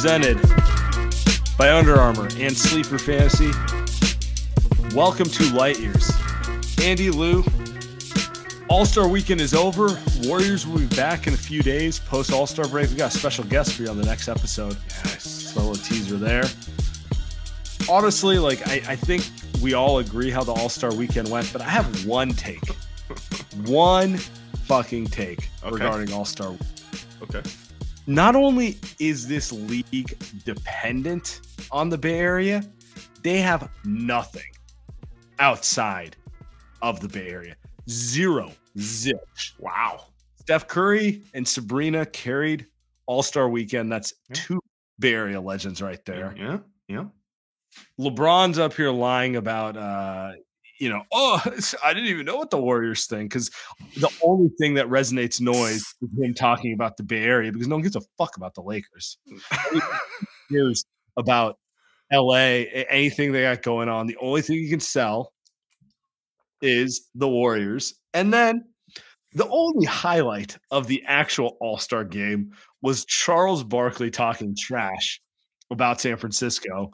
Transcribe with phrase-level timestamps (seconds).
[0.00, 0.40] Presented
[1.58, 3.50] by Under Armour and Sleeper Fantasy.
[4.96, 6.10] Welcome to Light Years.
[6.80, 7.44] Andy Liu,
[8.70, 10.00] All Star Weekend is over.
[10.22, 12.88] Warriors will be back in a few days post All Star break.
[12.88, 14.74] We got a special guest for you on the next episode.
[15.04, 16.44] A little teaser there.
[17.86, 19.28] Honestly, like I, I think
[19.60, 22.66] we all agree how the All Star Weekend went, but I have one take,
[23.66, 25.74] one fucking take Okay.
[25.74, 26.54] regarding All Star
[27.22, 27.42] Okay.
[28.06, 32.64] Not only is this league dependent on the Bay Area,
[33.22, 34.50] they have nothing
[35.38, 36.16] outside
[36.82, 37.56] of the Bay Area.
[37.88, 39.52] Zero, zilch.
[39.58, 40.06] Wow.
[40.40, 42.66] Steph Curry and Sabrina carried
[43.06, 43.90] All Star Weekend.
[43.92, 44.34] That's Yeah.
[44.34, 44.60] two
[44.98, 46.34] Bay Area legends right there.
[46.36, 46.58] Yeah.
[46.88, 47.04] Yeah.
[47.98, 50.32] LeBron's up here lying about, uh,
[50.80, 51.40] you know, oh,
[51.84, 53.50] I didn't even know what the Warriors thing because
[53.96, 57.76] the only thing that resonates noise is him talking about the Bay Area because no
[57.76, 59.18] one gives a fuck about the Lakers.
[60.50, 60.84] News
[61.16, 61.58] about
[62.12, 64.08] LA, anything they got going on.
[64.08, 65.32] The only thing you can sell
[66.60, 67.94] is the Warriors.
[68.12, 68.64] And then
[69.34, 72.50] the only highlight of the actual All Star game
[72.82, 75.20] was Charles Barkley talking trash
[75.70, 76.90] about San Francisco.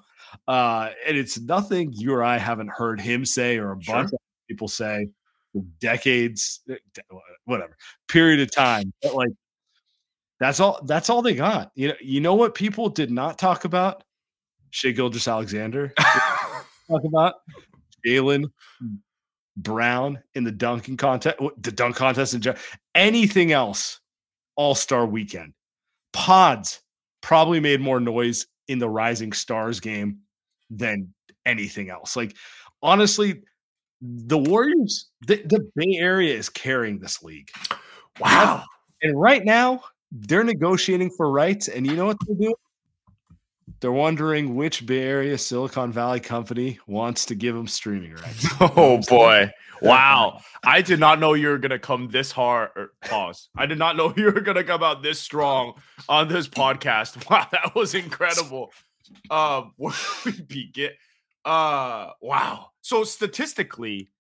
[0.49, 3.95] Uh, and it's nothing you or I haven't heard him say or a Sure.
[3.97, 5.09] bunch of people say
[5.53, 6.77] for decades, eh,
[7.45, 7.77] whatever
[8.09, 8.93] period of time.
[9.03, 9.31] But like,
[10.39, 10.81] that's all.
[10.85, 11.73] That's all they got.
[11.75, 11.95] You know.
[12.01, 14.05] You know what people did not talk about?
[14.71, 15.95] Shai Gilgeous-Alexander.
[15.99, 17.35] talk about
[18.07, 18.45] Jaylen
[19.57, 22.55] Brown in the dunking contest, the dunk contest, and
[22.95, 24.01] anything else.
[24.57, 25.53] All Star Weekend.
[26.15, 26.81] Podz
[27.23, 30.19] probably made more noise in the Rising Stars game
[30.71, 31.13] than
[31.45, 32.17] anything else.
[32.17, 32.37] Like
[32.83, 33.43] honestly,
[34.01, 37.51] the Warriors, the, the Bay Area is carrying this league.
[38.21, 38.65] Wow.
[39.03, 39.83] And right now,
[40.13, 41.69] they're negotiating for rights.
[41.69, 42.55] And you know what they're doing?
[43.81, 48.47] They're wondering which Bay Area Silicon Valley company wants to give them streaming rights.
[48.61, 49.51] Oh boy.
[49.83, 50.41] Wow.
[50.65, 52.71] I did not know you were gonna come this hard.
[52.77, 53.51] Or er, pause.
[53.57, 55.75] I did not know you were gonna come out this strong
[56.09, 57.29] on this podcast.
[57.29, 58.73] Wow, that was incredible.
[59.31, 59.95] Um, where
[60.25, 60.91] we begin?
[61.45, 62.71] Uh, wow.
[62.81, 64.11] So statistically,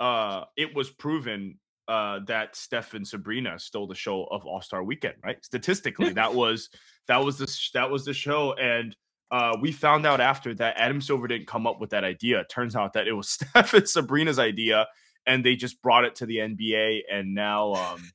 [0.00, 1.58] uh, it was proven
[1.88, 5.42] uh that Steph and Sabrina stole the show of All Star Weekend, right?
[5.44, 6.68] Statistically, that was
[7.06, 8.96] that was the sh- that was the show, and
[9.30, 12.40] uh, we found out after that Adam Silver didn't come up with that idea.
[12.40, 14.86] It turns out that it was Steph and Sabrina's idea,
[15.26, 18.10] and they just brought it to the NBA, and now, um,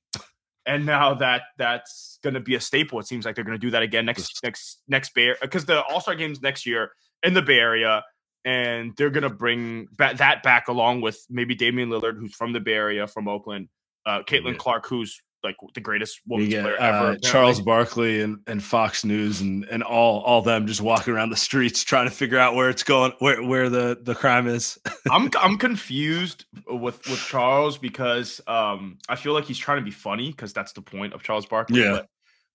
[0.65, 2.99] and now that that's going to be a staple.
[2.99, 5.83] It seems like they're going to do that again next next next Bay because the
[5.83, 6.91] All Star games next year
[7.23, 8.03] in the Bay Area,
[8.45, 12.53] and they're going to bring ba- that back along with maybe Damian Lillard, who's from
[12.53, 13.69] the Bay Area, from Oakland,
[14.05, 14.57] uh, Caitlin Yeah.
[14.59, 16.97] Clark, who's like the greatest women's get player uh, ever.
[16.97, 17.29] apparently.
[17.29, 21.37] Charles Barkley and, and Fox News and, and all all them just walking around the
[21.37, 24.77] streets trying to figure out where it's going, where where the, the crime is.
[25.11, 29.91] I'm I'm confused with with Charles because um I feel like he's trying to be
[29.91, 31.81] funny because that's the point of Charles Barkley.
[31.81, 31.91] Yeah.
[31.91, 32.07] But,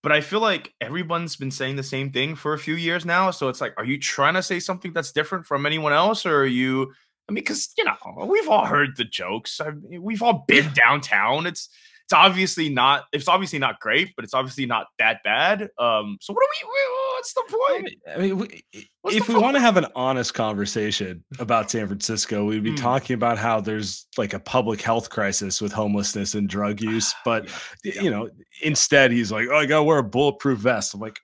[0.02, 3.32] but I feel like everyone's been saying the same thing for a few years now.
[3.32, 6.42] So it's like, are you trying to say something that's different from anyone else, or
[6.42, 6.92] are you?
[7.28, 9.60] I mean, because you know we've all heard the jokes.
[9.60, 11.46] I mean, we've all been downtown.
[11.46, 11.68] It's
[12.06, 15.62] it's obviously not it's obviously not great, but it's obviously not that bad.
[15.76, 16.70] Um, so what are we?
[17.16, 17.94] what's the point?
[18.14, 18.64] I mean, we,
[19.06, 22.76] if we want to have an honest conversation about San Francisco, we'd be mm.
[22.76, 27.12] talking about how there's like a public health crisis with homelessness and drug use.
[27.24, 27.48] But
[27.82, 27.92] yeah.
[27.96, 28.02] Yeah.
[28.02, 28.30] you know,
[28.62, 31.18] instead he's like, "Oh, I gotta wear a bulletproof vest." I'm like,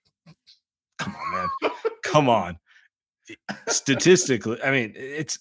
[0.99, 1.70] "Come on, man,
[2.02, 2.58] come on."
[3.69, 5.38] Statistically, I mean, it's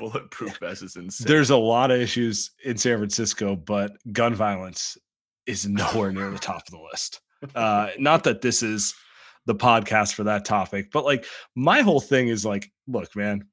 [0.00, 1.26] bulletproof vest is insane.
[1.28, 4.96] There's a lot of issues in San Francisco, but gun violence
[5.46, 7.20] is nowhere near the top of the list.
[7.54, 8.94] Uh, not that this is
[9.46, 13.46] the podcast for that topic, but like my whole thing is like, look, man,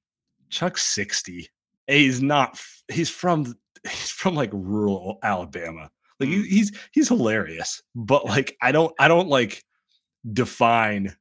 [0.49, 1.47] Chuck's 60.
[1.87, 2.59] He's not,
[2.89, 3.53] he's from,
[3.83, 5.89] he's from like rural Alabama.
[6.19, 6.45] Like mm.
[6.45, 9.63] he's, he's hilarious, but like, I don't, I don't like
[10.33, 11.13] define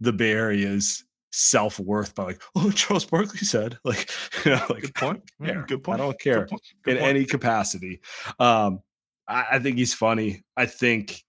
[0.00, 4.10] the Bay Area's self worth by like, oh, Charles Barkley said, like,
[4.44, 5.22] you know, like, good point.
[5.40, 6.00] Yeah, good point.
[6.00, 6.62] I don't care good point.
[6.84, 7.10] Good in point.
[7.10, 8.00] any capacity.
[8.38, 8.80] Um,
[9.28, 10.44] I, I, think he's funny.
[10.56, 11.22] I think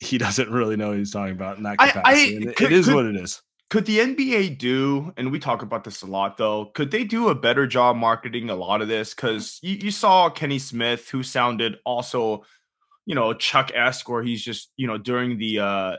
[0.00, 2.46] he doesn't really know what he's talking about in that capacity.
[2.46, 3.42] I, I, could, it is could, what it is.
[3.70, 7.28] Could the NBA do, and we talk about this a lot though, could they do
[7.28, 9.14] a better job marketing a lot of this?
[9.14, 12.44] Because you, you saw Kenny Smith, who sounded also,
[13.04, 15.96] you know, Chuck esque, where he's just, you know, during the uh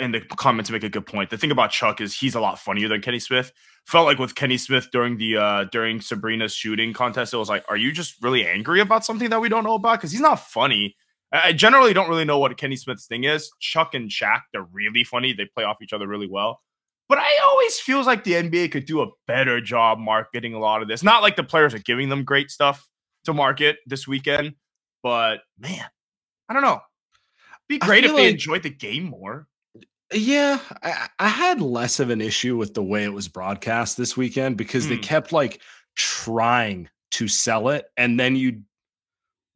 [0.00, 1.30] and the comments make a good point.
[1.30, 3.52] The thing about Chuck is he's a lot funnier than Kenny Smith.
[3.86, 7.64] Felt like with Kenny Smith during the uh during Sabrina's shooting contest, it was like,
[7.68, 9.98] are you just really angry about something that we don't know about?
[9.98, 10.96] Because he's not funny.
[11.32, 13.50] I generally don't really know what Kenny Smith's thing is.
[13.58, 15.32] Chuck and Shaq, they're really funny.
[15.32, 16.60] They play off each other really well.
[17.08, 20.80] But I always feels like the NBA could do a better job marketing a lot
[20.80, 21.02] of this.
[21.02, 22.88] Not like the players are giving them great stuff
[23.24, 24.54] to market this weekend,
[25.02, 25.84] but man,
[26.48, 26.80] I don't know.
[27.68, 29.48] It'd be great if they like, enjoyed the game more.
[30.12, 34.16] Yeah, I, I, had less of an issue with the way it was broadcast this
[34.16, 34.90] weekend because mm.
[34.90, 35.02] they hmm.
[35.02, 35.60] kept like
[35.96, 38.62] trying to sell it, and then you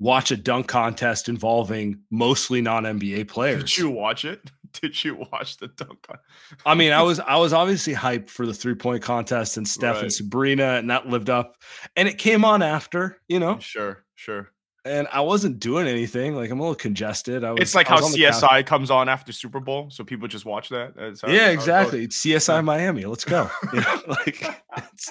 [0.00, 3.64] watch a dunk contest involving mostly non NBA players.
[3.64, 4.50] Did you watch it?
[4.80, 6.02] Did you watch the dunk?
[6.02, 6.18] Con-
[6.66, 9.96] I mean, I was I was obviously hyped for the three point contest and Steph
[9.96, 10.04] right.
[10.04, 11.56] and Sabrina, and that lived up.
[11.96, 13.58] And it came on after, you know.
[13.58, 14.50] Sure, sure.
[14.88, 16.34] And I wasn't doing anything.
[16.34, 17.44] Like I'm a little congested.
[17.44, 20.68] I Was, it's like how CSI comes on after Super Bowl, so people just watch
[20.70, 20.94] that.
[20.96, 22.04] How, yeah, exactly.
[22.04, 22.64] It's CSI.
[22.64, 23.04] Miami.
[23.04, 23.50] Let's go.
[23.72, 24.44] You know, like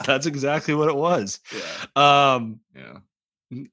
[0.05, 1.39] that's exactly what it was.
[1.53, 2.33] Yeah.
[2.35, 2.97] Um, yeah.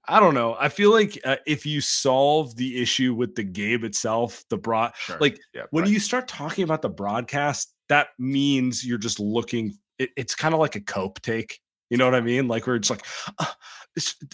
[0.07, 0.57] I don't know.
[0.59, 4.93] I feel like uh, if you solve the issue with the game itself, the broad,
[4.97, 5.19] sure.
[5.21, 5.93] like yeah, when right.
[5.93, 9.77] you start talking about the broadcast, that means you're just looking.
[9.99, 11.61] It, it's kind of like a cope take.
[11.91, 12.49] You know what I mean?
[12.49, 13.07] Like we're just like,
[13.39, 13.47] uh,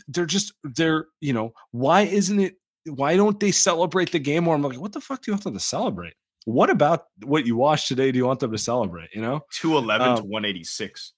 [0.09, 2.57] they're just they're you know why isn't it?
[2.87, 4.55] Why don't they celebrate the game more?
[4.55, 6.15] I'm like, what the fuck do you want them to celebrate?
[6.47, 8.11] What about what you watched today?
[8.11, 9.11] Do you want them to celebrate?
[9.15, 11.13] You know, two eleven um, to one eighty six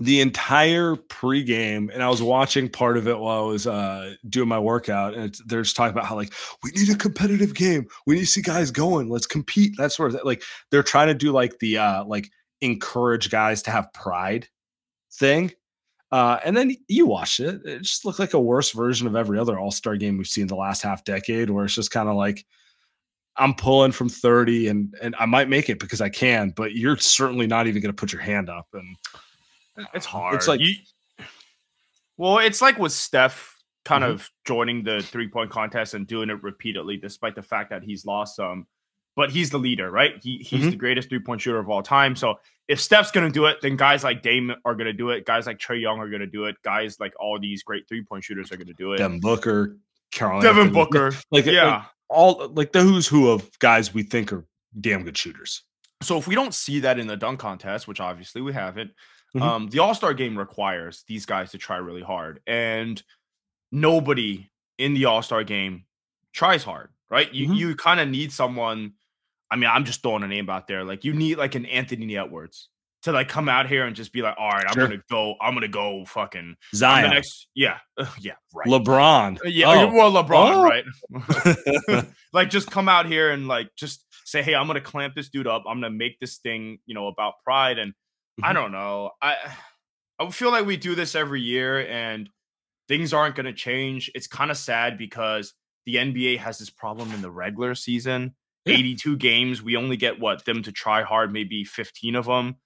[0.00, 4.48] the entire pregame, and I was watching part of it while I was uh, doing
[4.48, 6.32] my workout, and they're just talking about how like
[6.62, 7.86] we need a competitive game.
[8.06, 9.08] We need to see guys going.
[9.08, 9.76] Let's compete.
[9.76, 12.30] That sort of like they're trying to do like the uh, like
[12.60, 14.48] encourage guys to have pride
[15.12, 15.52] thing.
[16.10, 19.38] Uh, and then you watch it; it just looked like a worse version of every
[19.38, 22.16] other All Star game we've seen the last half decade, where it's just kind of
[22.16, 22.46] like
[23.36, 26.96] I'm pulling from 30, and and I might make it because I can, but you're
[26.96, 28.96] certainly not even going to put your hand up and
[29.94, 30.34] it's hard.
[30.34, 30.74] It's like you,
[32.16, 34.14] well, it's like with Steph kind mm-hmm.
[34.14, 38.04] of joining the three point contest and doing it repeatedly, despite the fact that he's
[38.04, 38.66] lost some.
[39.18, 40.14] But he's the leader, right?
[40.22, 40.70] He he's mm-hmm.
[40.70, 42.16] the greatest three point shooter of all time.
[42.16, 42.36] So
[42.68, 45.26] if Steph's going to do it, then guys like Dame are going to do it.
[45.26, 46.56] Guys like Trae Young are going to do it.
[46.62, 48.98] Guys like all these great three point shooters are going to do it.
[48.98, 49.76] Devin Booker,
[50.12, 54.32] Carol Devin Booker, like yeah, like all like the who's who of guys we think
[54.32, 54.46] are
[54.80, 55.64] damn good shooters.
[56.00, 58.92] So if we don't see that in the dunk contest, which obviously we haven't,
[59.36, 59.42] Mm-hmm.
[59.42, 63.02] Um, the All Star game requires these guys to try really hard, and
[63.70, 65.84] nobody in the All Star game
[66.32, 67.32] tries hard, right?
[67.32, 67.54] You mm-hmm.
[67.54, 68.94] you kind of need someone.
[69.50, 70.84] I mean, I'm just throwing a name out there.
[70.84, 72.68] Like you need like an Anthony Edwards
[73.02, 74.88] to like come out here and just be like, all right, I'm sure.
[74.88, 77.10] gonna go, I'm gonna go fucking Zion.
[77.10, 78.66] Next, yeah, uh, yeah, right.
[78.66, 79.38] LeBron.
[79.44, 79.92] Uh, yeah, oh.
[79.92, 81.94] well, LeBron, oh.
[81.94, 82.06] right?
[82.32, 85.46] like just come out here and like just say, hey, I'm gonna clamp this dude
[85.46, 85.64] up.
[85.66, 87.94] I'm gonna make this thing, you know, about pride and
[88.42, 88.54] I mm-hmm.
[88.54, 89.10] don't know.
[89.22, 89.36] I
[90.20, 92.28] I feel like we do this every year and
[92.88, 94.10] things aren't going to change.
[94.14, 95.54] It's kind of sad because
[95.86, 98.34] the NBA has this problem in the regular season.
[98.64, 98.74] Yeah.
[98.74, 102.56] 82 games, we only get what them to try hard, maybe 15 of them.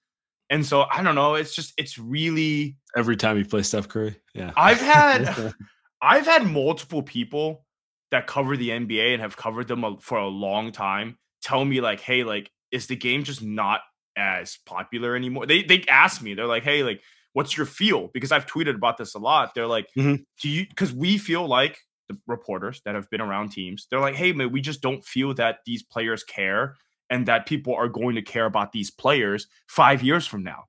[0.49, 1.35] And so I don't know.
[1.35, 4.17] It's just it's really every time you play Steph Curry.
[4.35, 5.53] Yeah, I've had
[6.01, 7.65] I've had multiple people
[8.11, 11.99] that cover the NBA and have covered them for a long time tell me like,
[11.99, 13.81] hey, like, is the game just not
[14.17, 15.45] as popular anymore.
[15.45, 17.01] They they ask me, they're like, hey, like,
[17.33, 18.09] what's your feel?
[18.13, 19.53] Because I've tweeted about this a lot.
[19.53, 20.23] They're like, mm-hmm.
[20.41, 21.77] do you because we feel like
[22.13, 25.33] the reporters that have been around teams, they're like, hey, man, we just don't feel
[25.35, 26.75] that these players care
[27.09, 30.65] and that people are going to care about these players five years from now.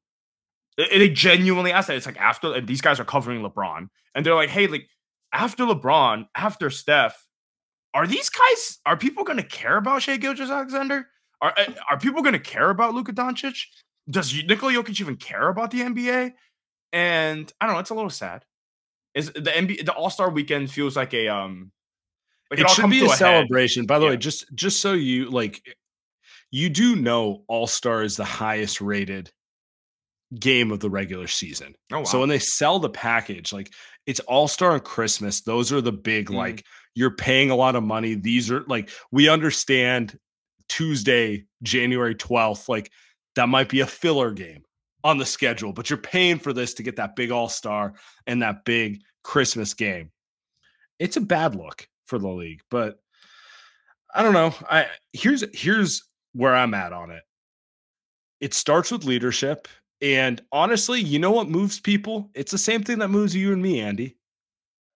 [0.77, 1.97] They, they genuinely ask that.
[1.97, 4.89] It's like after and these guys are covering LeBron, and they're like, "Hey, like
[5.33, 7.27] after LeBron, after Steph,
[7.95, 8.79] are these guys?
[8.85, 11.07] Are people going to care about Shai Gilgeous-Alexander?
[11.41, 13.65] Are eh, are people going to care about Luka Doncic?
[14.11, 16.33] Does Nikola Jokic even care about the NBA?
[16.93, 17.81] And I don't know.
[17.81, 18.45] It's a little sad.
[19.15, 21.71] Is the NBA the All Star Weekend feels like a um
[22.51, 23.87] like it, it should be a, a celebration.
[23.87, 24.11] By the yeah.
[24.13, 25.63] way, just just so you like,
[26.51, 29.31] you do know All Star is the highest rated
[30.39, 31.75] game of the regular season.
[31.93, 32.05] Oh, wow.
[32.05, 33.73] So when they sell the package, like
[34.07, 36.37] it's All Star and Christmas, those are the big mm-hmm.
[36.37, 38.15] like you're paying a lot of money.
[38.15, 40.19] These are like we understand
[40.69, 42.91] Tuesday, January 12th, like
[43.37, 44.65] that might be a filler game
[45.05, 47.95] on the schedule, but you're paying for this to get that big All Star
[48.27, 50.11] and that big Christmas game.
[50.99, 52.99] It's a bad look for the league, but
[54.15, 54.55] I don't know.
[54.69, 57.23] I here's here's where I'm at on it.
[58.41, 59.69] It starts with leadership
[60.01, 62.31] and honestly, you know what moves people?
[62.35, 64.17] It's the same thing that moves you and me, Andy.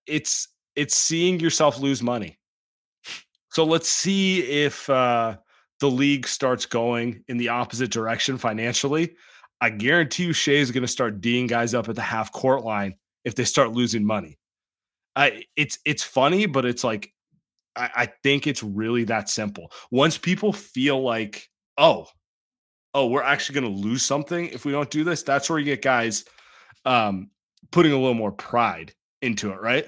[0.07, 2.39] It's it's seeing yourself lose money.
[3.51, 5.39] So let's see if uh,
[5.81, 9.17] the league starts going in the opposite direction financially.
[9.61, 12.65] I guarantee you, Shai is going to start D'ing guys up at the half court
[12.65, 14.39] line if they start losing money.
[15.17, 17.13] I it's it's funny, but it's like
[17.75, 19.73] I, I think it's really that simple.
[19.91, 22.07] Once people feel like, oh,
[22.95, 25.23] oh, we're actually going to lose something if we don't do this.
[25.23, 26.25] That's where you get guys
[26.85, 27.31] um,
[27.71, 29.87] putting a little more pride into it, right?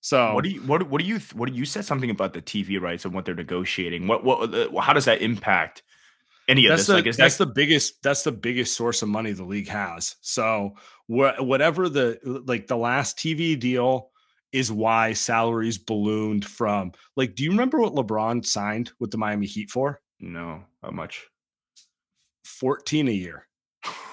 [0.00, 2.42] So what do you what what do you what do you said something about the
[2.42, 4.06] TV rights and what they're negotiating?
[4.06, 5.82] What what uh, how does that impact
[6.48, 6.86] any of that's this?
[6.88, 7.46] The, like is that's that...
[7.46, 10.16] the biggest that's the biggest source of money the league has.
[10.20, 10.74] So
[11.06, 14.10] wh- whatever the like the last TV deal
[14.52, 19.46] is why salaries ballooned from like do you remember what LeBron signed with the Miami
[19.46, 20.00] Heat for?
[20.20, 21.26] No, how much?
[22.44, 23.46] 14 a year,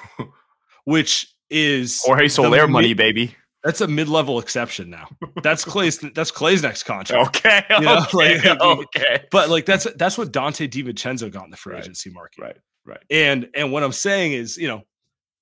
[0.86, 3.36] which is Jorge Soler money, baby.
[3.64, 5.08] That's a mid-level exception now.
[5.44, 6.00] That's Clay's.
[6.16, 7.38] That's Clay's next contract.
[7.38, 9.26] Okay, you know, okay, like, okay.
[9.30, 12.42] But like that's that's what Donte DiVincenzo got in the free right, agency market.
[12.42, 13.04] Right, right.
[13.12, 14.82] And and what I'm saying is, you know,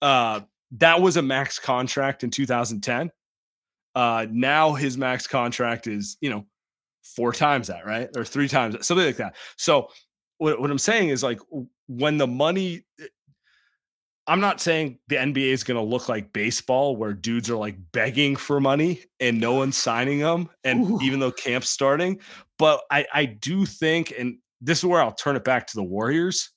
[0.01, 3.09] uh, that was a max contract in 2010.
[3.95, 6.45] Uh, now his max contract is, you know,
[7.15, 9.35] four times that, right, or three times something like that.
[9.57, 9.89] So
[10.39, 11.39] what, what I'm saying is like
[11.87, 12.83] when the money
[14.29, 17.75] I'm not saying the NBA is going to look like baseball where dudes are like
[17.91, 20.49] begging for money and no one's signing them.
[20.63, 20.99] And Ooh.
[21.01, 22.19] even though camp's starting,
[22.59, 25.83] but I, I do think, and this is where I'll turn it back to the
[25.83, 26.51] Warriors.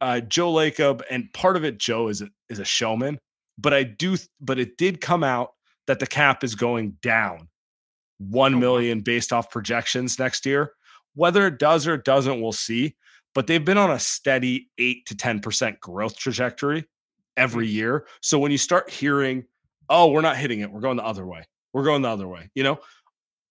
[0.00, 3.18] Uh, Joe Lacob, and part of it, Joe is a, is a showman,
[3.58, 5.50] but I do, but it did come out
[5.86, 7.48] that the cap is going down
[8.18, 10.72] one million based off projections next year.
[11.14, 12.96] Whether it does or it doesn't, we'll see
[13.34, 16.84] but they've been on a steady 8 to 10% growth trajectory
[17.36, 18.06] every year.
[18.20, 19.44] So when you start hearing,
[19.88, 22.50] oh, we're not hitting it, we're going the other way, we're going the other way,
[22.54, 22.78] you know,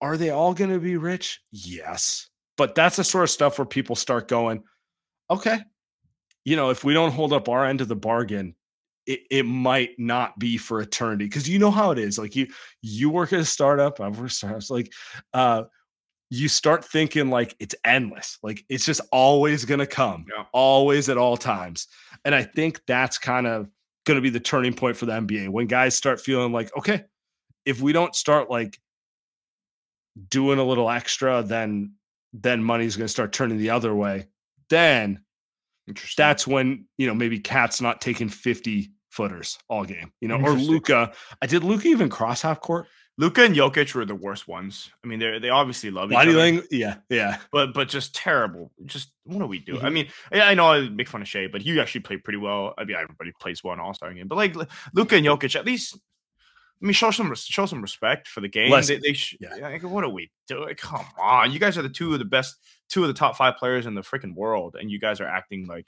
[0.02, 1.42] are they all going to be rich?
[1.52, 2.28] Yes.
[2.58, 4.64] But that's the sort of stuff where people start going,
[5.30, 5.60] okay,
[6.44, 8.56] you know, if we don't hold up our end of the bargain,
[9.06, 12.18] it, it might not be for eternity because you know how it is.
[12.18, 12.48] Like you,
[12.82, 14.00] you work at a startup.
[14.00, 14.70] I've worked startups.
[14.70, 14.92] Like,
[15.34, 15.64] uh,
[16.32, 18.40] you start thinking like it's endless.
[18.42, 20.46] Like it's just always going to come, yeah.
[20.54, 21.88] always at all times.
[22.24, 23.70] And I think that's kind of
[24.06, 27.04] going to be the turning point for the NBA when guys start feeling like, okay,
[27.66, 28.80] if we don't start like
[30.30, 31.94] doing a little extra, then
[32.34, 34.26] then money's going to start turning the other way.
[34.70, 35.22] Then
[36.16, 40.54] that's when you know maybe KAT's not taking 50 footers all game, you know, or
[40.54, 41.12] Luka.
[41.42, 42.88] I did Luka even cross half court?
[43.22, 44.90] Luka and Jokic were the worst ones.
[45.04, 46.44] I mean, they they obviously love Body each other.
[46.44, 48.72] Language, yeah, yeah, but but just terrible.
[48.86, 49.76] Just what do we do?
[49.76, 49.86] Mm-hmm.
[49.86, 52.74] I mean, I know I make fun of Shai, but he actually played pretty well.
[52.80, 54.56] I mean, everybody plays well in All Star game, but like
[54.96, 55.96] Luka and Jokic, at least.
[55.96, 58.72] I mean, show some show some respect for the game.
[58.72, 59.54] Less, they, they sh- yeah.
[59.54, 60.74] Like, what are we doing?
[60.74, 62.56] Come on, you guys are the two of the best,
[62.90, 65.68] two of the top five players in the freaking world, and you guys are acting
[65.68, 65.86] like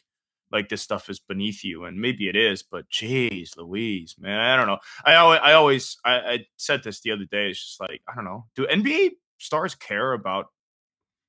[0.54, 4.56] like this stuff is beneath you and maybe it is but geez louise man i
[4.56, 4.78] don't know.
[5.04, 8.16] I always i always i, I said this the other day it's just like i
[8.16, 10.48] don't know do nba stars care about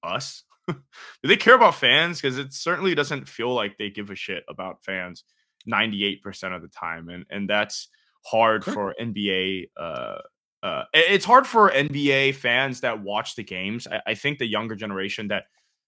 [0.05, 0.45] us?
[0.69, 0.75] Do
[1.23, 2.21] they care about fans?
[2.21, 5.25] Because it certainly doesn't feel like they give a shit about fans
[5.71, 7.89] 98% of the time and and that's
[8.27, 10.19] hard for nba uh
[10.63, 13.87] uh, it's hard for NBA fans that watch the games.
[13.87, 15.45] I, I think the younger generation that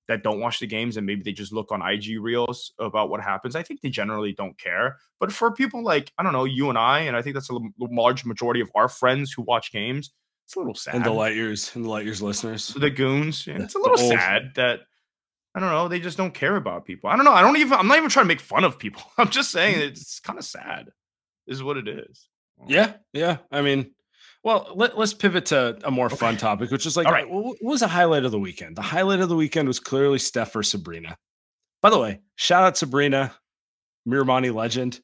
[0.08, 3.20] that don't watch the games and maybe they just look on IG reels about what
[3.20, 3.56] happens.
[3.56, 4.98] I think they generally don't care.
[5.18, 7.58] But for people like, I don't know, you and I, and I think that's a
[7.78, 10.10] large majority of our friends who watch games,
[10.44, 10.94] it's a little sad.
[10.94, 12.68] And the light years and the light years listeners.
[12.68, 13.46] The goons.
[13.46, 14.80] Yeah, it's a little sad that
[15.56, 15.88] I don't know.
[15.88, 17.10] They just don't care about people.
[17.10, 17.32] I don't know.
[17.32, 17.72] I don't even.
[17.72, 19.02] I'm not even trying to make fun of people.
[19.18, 20.90] I'm just saying it's kind of sad.
[21.48, 22.28] Is what it is.
[22.68, 23.38] Yeah, yeah.
[23.50, 23.92] I mean,
[24.46, 27.28] well, let, let's pivot to a more fun topic, which is like, All right.
[27.28, 28.76] what what was the highlight of the weekend?
[28.76, 31.18] The highlight of the weekend was clearly Steph or Sabrina.
[31.82, 33.34] By the way, shout out Sabrina,
[34.08, 35.00] Miramonte legend,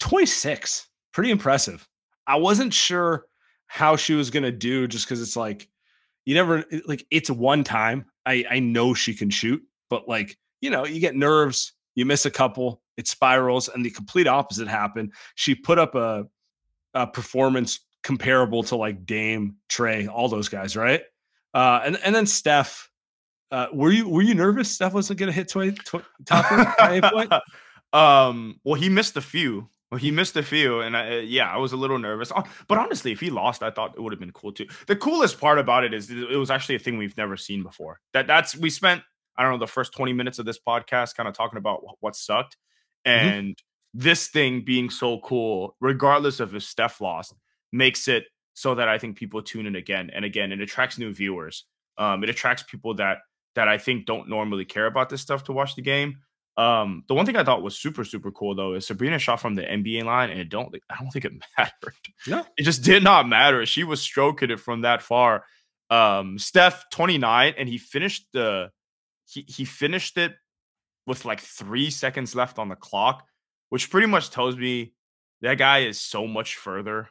[0.00, 1.86] 26, pretty impressive.
[2.26, 3.26] I wasn't sure
[3.68, 5.68] how she was going to do just because it's like,
[6.24, 8.06] you never, like, it's one time.
[8.26, 12.26] I, I know she can shoot, but like, you know, you get nerves, you miss
[12.26, 15.12] a couple, it spirals, and the complete opposite happened.
[15.36, 16.24] She put up a,
[16.94, 21.02] a performance comparable to like Dame, Trey, all those guys, right?
[21.54, 22.90] Uh, and and then Steph,
[23.50, 24.70] uh, were you were you nervous?
[24.70, 27.32] Steph wasn't going to hit twi- tw- top of at any point?
[27.92, 28.60] um.
[28.64, 29.68] Well, he missed a few.
[29.90, 32.30] Well, he missed a few, and I, uh, yeah, I was a little nervous.
[32.34, 34.66] Oh, but honestly, if he lost, I thought it would have been cool too.
[34.86, 38.00] The coolest part about it is it was actually a thing we've never seen before.
[38.12, 39.02] That that's we spent
[39.36, 42.00] I don't know the first twenty minutes of this podcast kind of talking about wh-
[42.02, 42.56] what sucked,
[43.04, 43.58] and
[43.92, 47.34] this thing being so cool, regardless of if Steph lost,
[47.72, 48.24] makes it
[48.54, 50.52] so that I think people tune in again and again.
[50.52, 51.64] It attracts new viewers.
[51.98, 53.18] Um, it attracts people that
[53.54, 56.18] that I think don't normally care about this stuff to watch the game.
[56.56, 59.54] Um, the one thing I thought was super super cool though is Sabrina shot from
[59.54, 61.94] the NBA line, and it don't I don't think it mattered.
[62.26, 62.44] No.
[62.56, 63.64] it just did not matter.
[63.66, 65.44] She was stroking it from that far.
[65.88, 68.70] Um, Steph twenty nine, and he finished the
[69.26, 70.34] he he finished it
[71.06, 73.24] with like three seconds left on the clock,
[73.70, 74.92] which pretty much tells me
[75.40, 77.08] that guy is so much further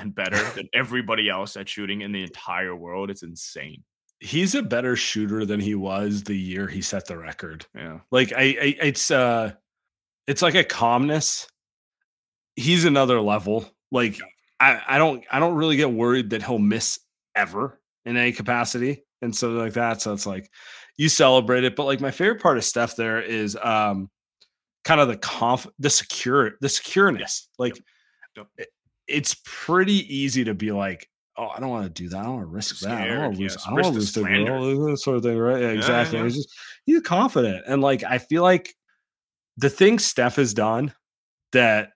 [0.00, 3.10] and better than everybody else at shooting in the entire world.
[3.10, 3.82] It's insane.
[4.20, 7.66] He's a better shooter than he was the year he set the record.
[7.74, 8.00] Yeah.
[8.10, 9.52] Like I, I it's uh
[10.26, 11.46] it's like a calmness.
[12.56, 13.64] He's another level.
[13.92, 14.18] Like
[14.60, 16.98] I, I don't I don't really get worried that he'll miss
[17.36, 20.02] ever in any capacity and so like that.
[20.02, 20.50] So it's like
[20.96, 21.76] you celebrate it.
[21.76, 24.10] But like my favorite part of Steph there is um
[24.84, 27.46] kind of the conf the secure the secureness.
[27.58, 27.78] Like
[28.36, 28.46] Yep.
[28.58, 28.68] it-
[29.08, 32.18] it's pretty easy to be like, oh, I don't want to do that.
[32.18, 33.02] I don't want to risk that.
[33.02, 33.54] I don't want to lose.
[33.54, 33.66] yes.
[33.66, 34.96] I don't want to lose the girl.
[34.96, 35.60] Sort of thing, right?
[35.60, 36.18] Yeah, Yeah, exactly.
[36.18, 36.24] yeah.
[36.24, 36.48] He's just
[36.84, 38.74] he's confident, and like I feel like
[39.56, 40.92] the thing Steph has done
[41.52, 41.90] that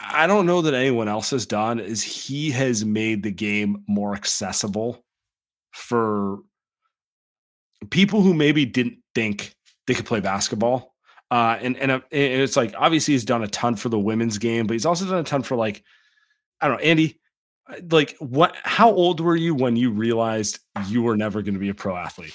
[0.00, 4.14] I don't know that anyone else has done is he has made the game more
[4.14, 5.04] accessible
[5.72, 6.38] for
[7.90, 9.54] people who maybe didn't think
[9.86, 10.94] they could play basketball.
[11.30, 14.38] Uh, and and, uh, and it's like obviously he's done a ton for the women's
[14.38, 15.84] game, but he's also done a ton for like
[16.60, 17.18] I don't know, Andy.
[17.68, 18.56] uh, Like what?
[18.64, 21.96] How old were you when you realized you were never going to be a pro
[21.96, 22.34] athlete?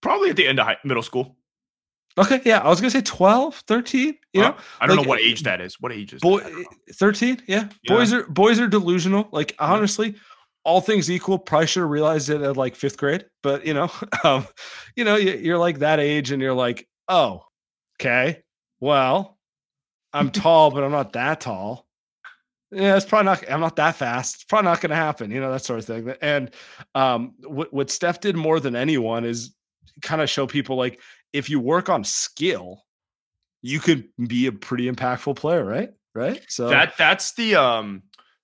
[0.00, 1.36] Probably at the end of high, middle school.
[2.16, 5.20] Okay, yeah, I was gonna say 12, 13, you know, I don't like, know what
[5.20, 5.80] uh, age that is.
[5.80, 6.46] What age is boy that?
[6.46, 6.68] I don't know.
[6.94, 7.68] 13 yeah.
[7.84, 7.94] Yeah.
[7.94, 10.16] boys are boys are delusional like honestly
[10.64, 13.88] all things equal probably should have realized it at like fifth grade but you know
[14.24, 14.46] um
[14.96, 17.44] you know you- you're like that age and you're like oh
[18.00, 18.42] okay
[18.80, 19.38] well
[20.12, 21.86] i'm tall but i'm not that tall
[22.70, 24.34] yeah it's probably not i'm not that fast.
[24.36, 26.14] It's probably not going to happen you know that sort of thing.
[26.20, 26.50] And
[26.94, 29.54] um what, what steph did more than anyone is
[30.02, 31.00] kind of show people like
[31.32, 32.84] if you work on skill
[33.62, 35.90] you could be a pretty impactful player right?
[36.14, 36.44] Right?
[36.48, 38.02] So that that's the um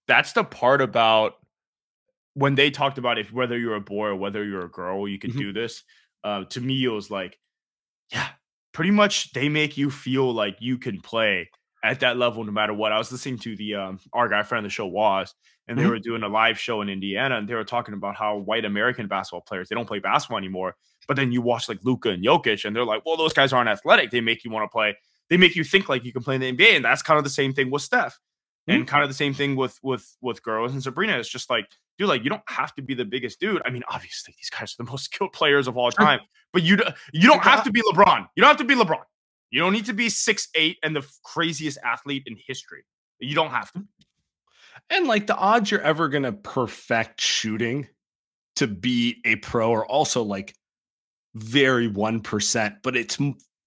[0.09, 1.35] that's the part about
[2.35, 5.19] when they talked about if whether you're a boy or whether you're a girl you
[5.19, 5.39] can Mhm.
[5.39, 5.83] do this
[6.25, 7.39] uh to me it was like
[8.13, 8.29] yeah
[8.73, 11.49] pretty much they make you feel like you can play
[11.85, 14.65] at that level no matter what i was listening to the um our guy friend
[14.65, 15.35] of the show was
[15.69, 15.91] and they Mhm.
[15.91, 19.07] were doing a live show in indiana and they were talking about how white american
[19.07, 20.75] basketball players they don't play basketball anymore
[21.07, 23.69] but then you watch like Luka and Jokic, and they're like, well, those guys aren't
[23.69, 24.11] athletic.
[24.11, 24.97] They make you want to play.
[25.29, 27.25] They make you think like you can play in the NBA, and that's kind of
[27.25, 28.19] the same thing with Steph,
[28.69, 31.19] and kind of the same thing with with with girls and Sabrina.
[31.19, 31.67] It's just like,
[31.99, 33.61] dude, like you don't have to be the biggest dude.
[33.67, 36.21] I mean, obviously these guys are the most skilled players of all time,
[36.55, 36.79] but you
[37.13, 38.27] you don't have to be LeBron.
[38.35, 39.03] You don't have to be LeBron.
[39.55, 42.83] You don't need to be six eight and the craziest athlete in history.
[43.21, 43.85] You don't have to.
[44.91, 47.87] And like the odds you're ever going to perfect shooting
[48.57, 50.57] to be a pro are also like
[51.37, 53.17] very 1%, but it's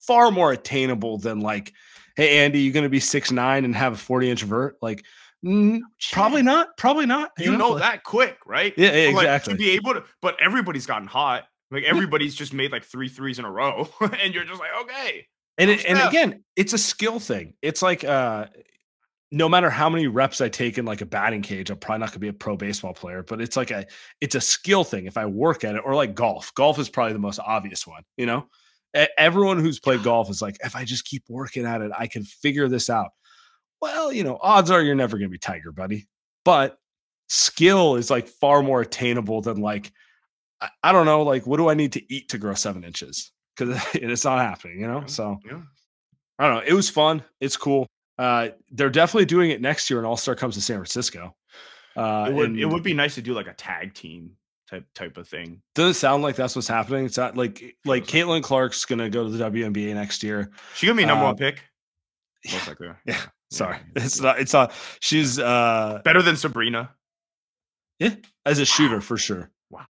[0.02, 1.72] far more attainable than like,
[2.18, 4.76] hey, Andy, you're going to be six nine and have a 40 inch vert.
[4.82, 5.06] Like,
[5.46, 5.80] mm,
[6.12, 6.76] probably not.
[6.78, 7.32] Probably not.
[7.38, 8.74] You know like- that quick, right?
[8.76, 9.54] Yeah, yeah, like, exactly.
[9.54, 11.46] to be able to, but everybody's gotten hot.
[11.72, 15.28] Like everybody's just made like three threes in a row, and you're just like, okay,
[15.58, 17.54] and it, and again, it's a skill thing.
[17.62, 18.48] It's like uh
[19.32, 22.12] no matter how many reps I take in like a batting cage, I'm probably not
[22.12, 23.86] gonna be a pro baseball player, but it's like a
[24.22, 26.54] it's a skill thing if I work at it, or like golf.
[26.56, 28.48] Golf is probably the most obvious one, you know.
[29.18, 32.24] Everyone who's played golf is like, if I just keep working at it, I can
[32.24, 33.12] figure this out.
[33.82, 36.08] Well, you know, odds are you're never gonna be Tiger, buddy.
[36.46, 36.78] But
[37.28, 39.92] skill is like far more attainable than like
[40.62, 43.32] I, I don't know, like what do I need to eat to grow seven inches?
[43.58, 45.04] Because it's not happening, you know.
[45.08, 45.62] So Yeah.
[46.40, 46.64] I don't know.
[46.68, 47.24] It was fun.
[47.40, 47.88] It's cool.
[48.20, 51.36] Uh, they're definitely doing it next year, and All Star comes to San Francisco.
[51.96, 54.32] Uh, It would it would be nice to do like a tag team
[54.70, 55.62] type type of thing.
[55.76, 57.06] doesn't sound like that's what's happening.
[57.06, 60.52] It's not like like Feels Caitlin Clark's gonna go to the WNBA next year.
[60.76, 61.64] She gonna be number Uh, one pick.
[62.52, 62.90] Most likely.
[63.06, 64.40] Yeah, Sorry, it's not.
[64.40, 64.74] It's not.
[65.00, 66.92] She's uh Better than Sabrina.
[68.00, 68.16] Yeah,
[68.46, 69.50] as a shooter for sure.
[69.72, 69.86] Wow.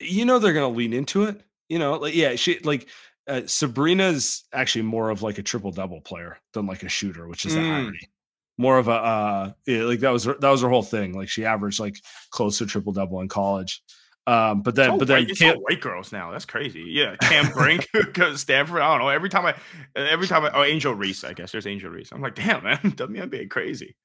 [0.00, 1.40] You know they're gonna lean into it.
[1.68, 2.88] You know, like yeah, she like
[3.28, 7.46] uh, Sabrina's actually more of like a triple double player than like a shooter, which
[7.46, 7.70] is the Mm.
[7.72, 8.00] irony.
[8.58, 11.14] More of a uh yeah, like that was her, that was her whole thing.
[11.14, 11.96] Like she averaged like
[12.30, 13.82] close to triple double in college.
[14.26, 16.30] Um, but then all but then white, it's Cam- all white girls now.
[16.30, 16.84] That's crazy.
[16.86, 17.88] Yeah, Cam Brink
[18.36, 18.82] Stanford.
[18.82, 19.08] I don't know.
[19.08, 19.54] Every time I,
[19.96, 21.24] every time I, oh Angel Reese.
[21.24, 22.12] I guess there's Angel Reese.
[22.12, 23.96] I'm like, damn man, WNBA crazy.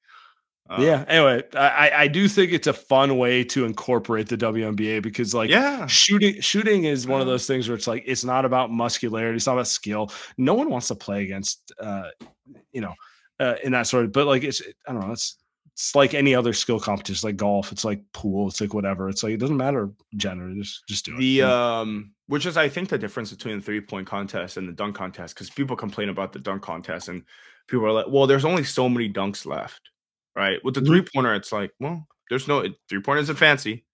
[0.68, 1.04] Uh, yeah.
[1.08, 5.34] Anyway, I I- I do think it's a fun way to incorporate the WNBA because
[5.34, 5.86] like yeah.
[5.86, 9.46] shooting shooting is one of those things where it's like it's not about muscularity it's
[9.46, 12.08] not about skill no one wants to play against uh
[12.72, 12.94] you know
[13.40, 15.36] uh, in that sort of but like it's i don't know it's
[15.72, 19.22] it's like any other skill competition like golf it's like pool it's like whatever it's
[19.22, 22.88] like it doesn't matter gender just just do it The um, which is I think
[22.88, 26.32] the difference between the three point contest and the dunk contest because people complain about
[26.32, 27.22] the dunk contest and
[27.68, 29.90] people are like, well, there's only so many dunks left,
[30.38, 30.58] right?
[30.64, 30.86] With the Mhm.
[30.86, 33.84] three pointer, it's like, well, there's no three pointer isn't fancy.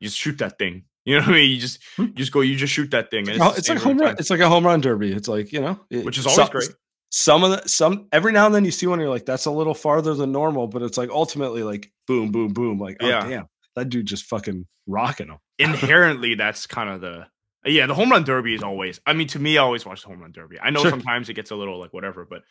[0.00, 0.84] You just shoot that thing.
[1.06, 1.50] You know what I mean?
[1.50, 2.02] You just Hmm.
[2.02, 3.28] you just go, you just shoot that thing.
[3.28, 5.50] And Oh, it's like home run time, it's like a home run derby it's like
[5.52, 6.76] you know it- which is some- always great.
[7.10, 9.50] some of the some every now and then you see one you're like that's a
[9.50, 13.26] little farther than normal but it's like ultimately like boom boom boom like oh Yeah.
[13.26, 17.26] damn that dude just fucking rocking them Inherently, that's kind of the
[17.64, 17.86] yeah.
[17.86, 19.00] The home run derby is always.
[19.06, 20.58] I mean, to me, I always watch the home run derby.
[20.60, 20.90] I know Sure.
[20.90, 22.42] sometimes it gets a little like whatever, but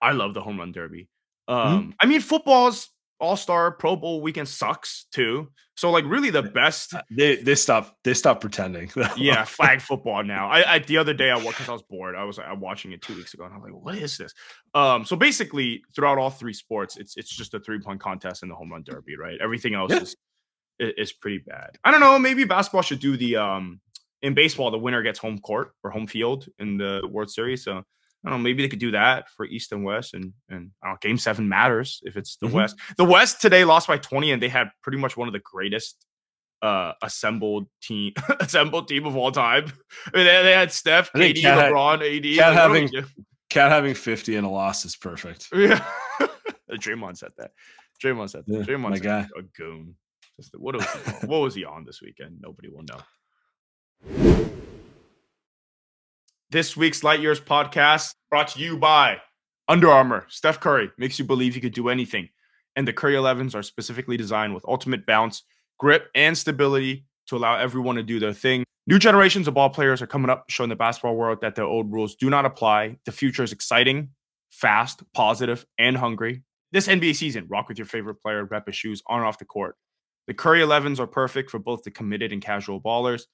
[0.00, 1.08] I love the home run derby.
[1.48, 1.74] Mm-hmm.
[1.74, 2.88] Um, I mean, football's
[3.24, 5.50] All Star Pro Bowl weekend sucks too.
[5.76, 6.94] So like, really, the best.
[7.10, 10.48] they they stop they stop pretending yeah, flag football now.
[10.48, 12.14] I, I the other day I watched because I was bored.
[12.14, 14.32] I was I'm watching it two weeks ago, and I'm like, what is this?
[14.74, 18.50] Um, so basically, throughout all three sports, it's it's just a three point contest and
[18.52, 19.38] the home run derby, right?
[19.40, 20.02] Everything else Yeah.
[20.02, 20.16] is
[20.78, 21.70] is pretty bad.
[21.84, 22.18] I don't know.
[22.18, 23.80] Maybe basketball should do the um
[24.22, 27.62] in baseball, the winner gets home court or home field in the World Series.
[27.64, 27.82] So
[28.24, 28.42] I don't know.
[28.44, 31.18] Maybe they could do that for East and West, and and I don't know, Game
[31.18, 32.52] Seven matters if it's the Mhm.
[32.52, 32.76] West.
[32.96, 36.04] The West today lost by 20, and they had pretty much one of the greatest
[36.62, 39.66] uh assembled team assembled team of all time.
[40.14, 42.36] I mean, they, they had Steph, KD, KAT LeBron, AD.
[42.38, 43.14] KAT like, what do we having-
[43.50, 45.84] KAT having 50 and a loss is perfect yeah.
[46.72, 47.50] Draymond said that.
[48.02, 48.52] Draymond said that.
[48.52, 49.28] Yeah, Draymond my guy.
[49.38, 49.94] a goon.
[50.40, 52.38] Just, what was he what was he on this weekend?
[52.40, 54.54] Nobody will know.
[56.54, 59.16] This week's Light Years podcast brought to you by
[59.66, 60.24] Under Armour.
[60.28, 62.28] Steph Curry makes you believe you could do anything.
[62.76, 65.42] And the Curry 11s are specifically designed with ultimate bounce,
[65.80, 68.62] grip, and stability to allow everyone to do their thing.
[68.86, 71.92] New generations of ball players are coming up, showing the basketball world that their old
[71.92, 72.98] rules do not apply.
[73.04, 74.10] The future is exciting,
[74.52, 76.44] fast, positive, and hungry.
[76.70, 79.44] This NBA season, rock with your favorite player, rep his shoes on and off the
[79.44, 79.74] court.
[80.28, 83.24] The Curry 11s are perfect for both the committed and casual ballers.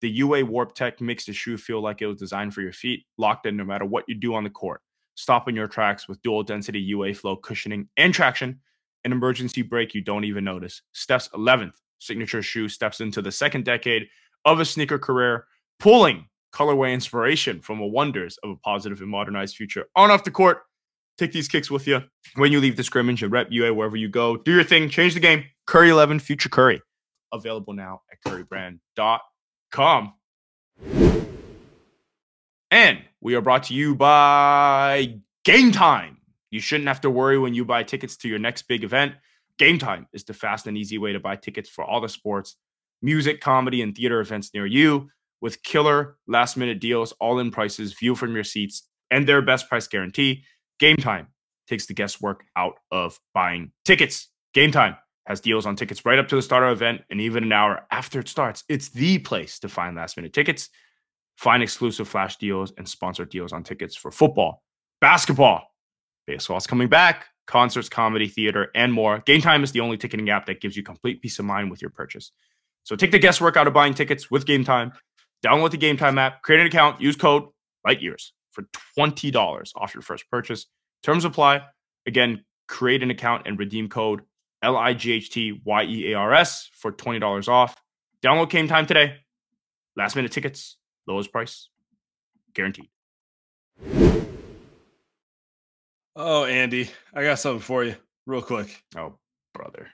[0.00, 3.04] The UA Warp Tech makes the shoe feel like it was designed for your feet,
[3.18, 4.80] locked in no matter what you do on the court.
[5.14, 8.60] Stop in your tracks with dual density UA flow cushioning and traction.
[9.04, 10.82] An emergency brake you don't even notice.
[10.92, 14.08] Steph's 11th signature shoe steps into the second decade
[14.46, 15.46] of a sneaker career,
[15.78, 20.30] pulling colorway inspiration from the wonders of a positive and modernized future on off the
[20.30, 20.62] court.
[21.18, 22.02] Take these kicks with you
[22.36, 24.38] when you leave the scrimmage and rep UA wherever you go.
[24.38, 25.44] Do your thing, change the game.
[25.66, 26.80] Curry 11 Future Curry.
[27.32, 29.20] Available now at currybrand.com.
[32.70, 36.18] And we are brought to you by Game Time.
[36.50, 39.14] You shouldn't have to worry when you buy tickets to your next big event.
[39.58, 42.56] Game Time is the fast and easy way to buy tickets for all the sports,
[43.02, 47.92] music, comedy, and theater events near you with killer last minute deals, all in prices,
[47.94, 50.44] view from your seats, and their best price guarantee.
[50.78, 51.28] Game Time
[51.68, 54.28] takes the guesswork out of buying tickets.
[54.54, 54.96] Game Time
[55.30, 57.86] has deals on tickets right up to the start of event and even an hour
[57.92, 58.64] after it starts.
[58.68, 60.70] It's the place to find last minute tickets,
[61.36, 64.64] find exclusive flash deals, and sponsored deals on tickets for football,
[65.00, 65.72] basketball,
[66.26, 69.20] baseball's coming back, concerts, comedy, theater, and more.
[69.20, 71.80] Game Time is the only ticketing app that gives you complete peace of mind with
[71.80, 72.32] your purchase.
[72.82, 74.92] So take the guesswork out of buying tickets with Game Time.
[75.46, 77.44] Download the Game Time app, create an account, use code
[77.86, 78.64] LIGHTYEARS for
[78.98, 80.66] $20 off your first purchase.
[81.04, 81.62] Terms apply.
[82.04, 84.22] Again, create an account and redeem code
[84.62, 87.82] L I G H T Y E A R S for $20 off.
[88.22, 89.16] Download Game Time today.
[89.96, 91.68] Last minute tickets, lowest price,
[92.54, 92.88] guaranteed.
[96.16, 97.94] oh andy i got something for you
[98.26, 99.14] real quick Oh,
[99.54, 99.88] brother.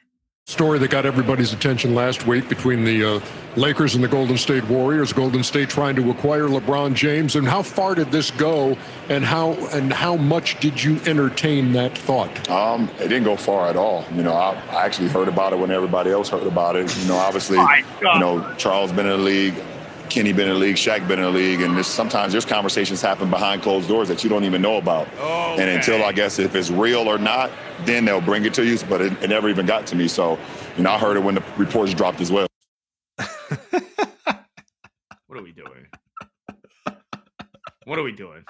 [0.48, 3.20] Story that got everybody's attention last week between the uh,
[3.56, 5.12] Lakers and the Golden State Warriors.
[5.12, 8.78] Golden State trying to acquire LeBron James, and how far did this go,
[9.08, 12.48] and how and how much did you entertain that thought?
[12.48, 14.04] Um, it didn't go far at all.
[14.14, 16.96] You know, I, I actually heard about it when everybody else heard about it.
[16.96, 19.54] You know, obviously, you know, Charles been in the league.
[20.10, 23.00] Kenny been in the league, Shaq been in the league, and there's, sometimes there's conversations
[23.00, 25.08] happen behind closed doors that you don't even know about.
[25.58, 27.50] And until I guess if it's real or not,
[27.84, 28.78] then they'll bring it to you.
[28.88, 30.08] But it, it never even got to me.
[30.08, 30.38] So,
[30.76, 32.46] you know, I heard it when the reports dropped as well.
[35.36, 35.86] What are we doing?
[37.84, 38.42] What are we doing?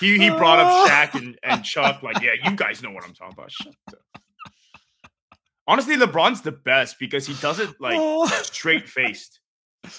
[0.00, 3.14] He he brought up Shaq and, and Chuck, like, yeah, you guys know what I'm
[3.14, 3.50] talking about.
[3.50, 4.22] Shut up.
[5.66, 9.39] Honestly, LeBron's the best because he does it like straight faced.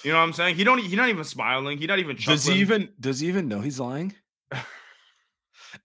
[0.03, 0.55] You know what I'm saying?
[0.55, 1.77] He don't he's not even smiling.
[1.77, 2.35] He's not even chuckling.
[2.35, 4.13] Does he even does he even know he's lying?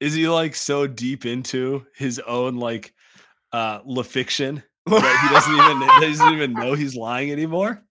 [0.00, 2.92] Is he like so deep into his own like
[3.52, 7.82] uh la fiction that he doesn't even he doesn't even know he's lying anymore?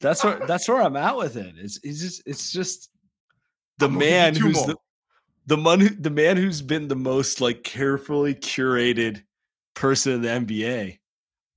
[0.00, 1.54] That's where that's where I'm at with it.
[1.58, 2.90] It's it's just it's just
[3.78, 4.66] the I'm gonna give you man who's more.
[4.66, 4.76] the
[5.46, 9.22] the man who, the man who's been the most like carefully curated
[9.74, 10.98] person in the NBA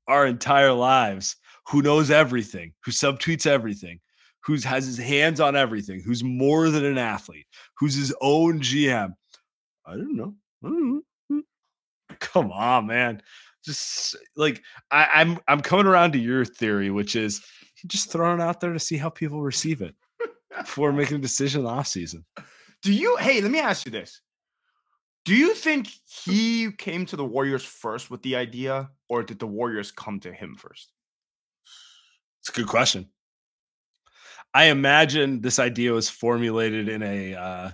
[0.07, 3.99] our entire lives, who knows everything, who subtweets everything,
[4.43, 7.47] who has his hands on everything, who's more than an athlete,
[7.77, 9.13] who's his own GM.
[9.85, 10.35] I don't know.
[10.63, 11.43] I don't know.
[12.19, 13.21] Come on, man.
[13.65, 17.41] Just like I, I'm I'm coming around to your theory, which is
[17.87, 19.95] just throwing out there to see how people receive it
[20.57, 22.23] before making a decision in the offseason.
[22.81, 24.21] Do you hey, let me ask you this.
[25.25, 29.47] Do you think he came to the Warriors first with the idea, or did the
[29.47, 30.91] Warriors come to him first?
[32.41, 33.09] It's a good question.
[34.53, 37.71] I imagine this idea was formulated in a uh,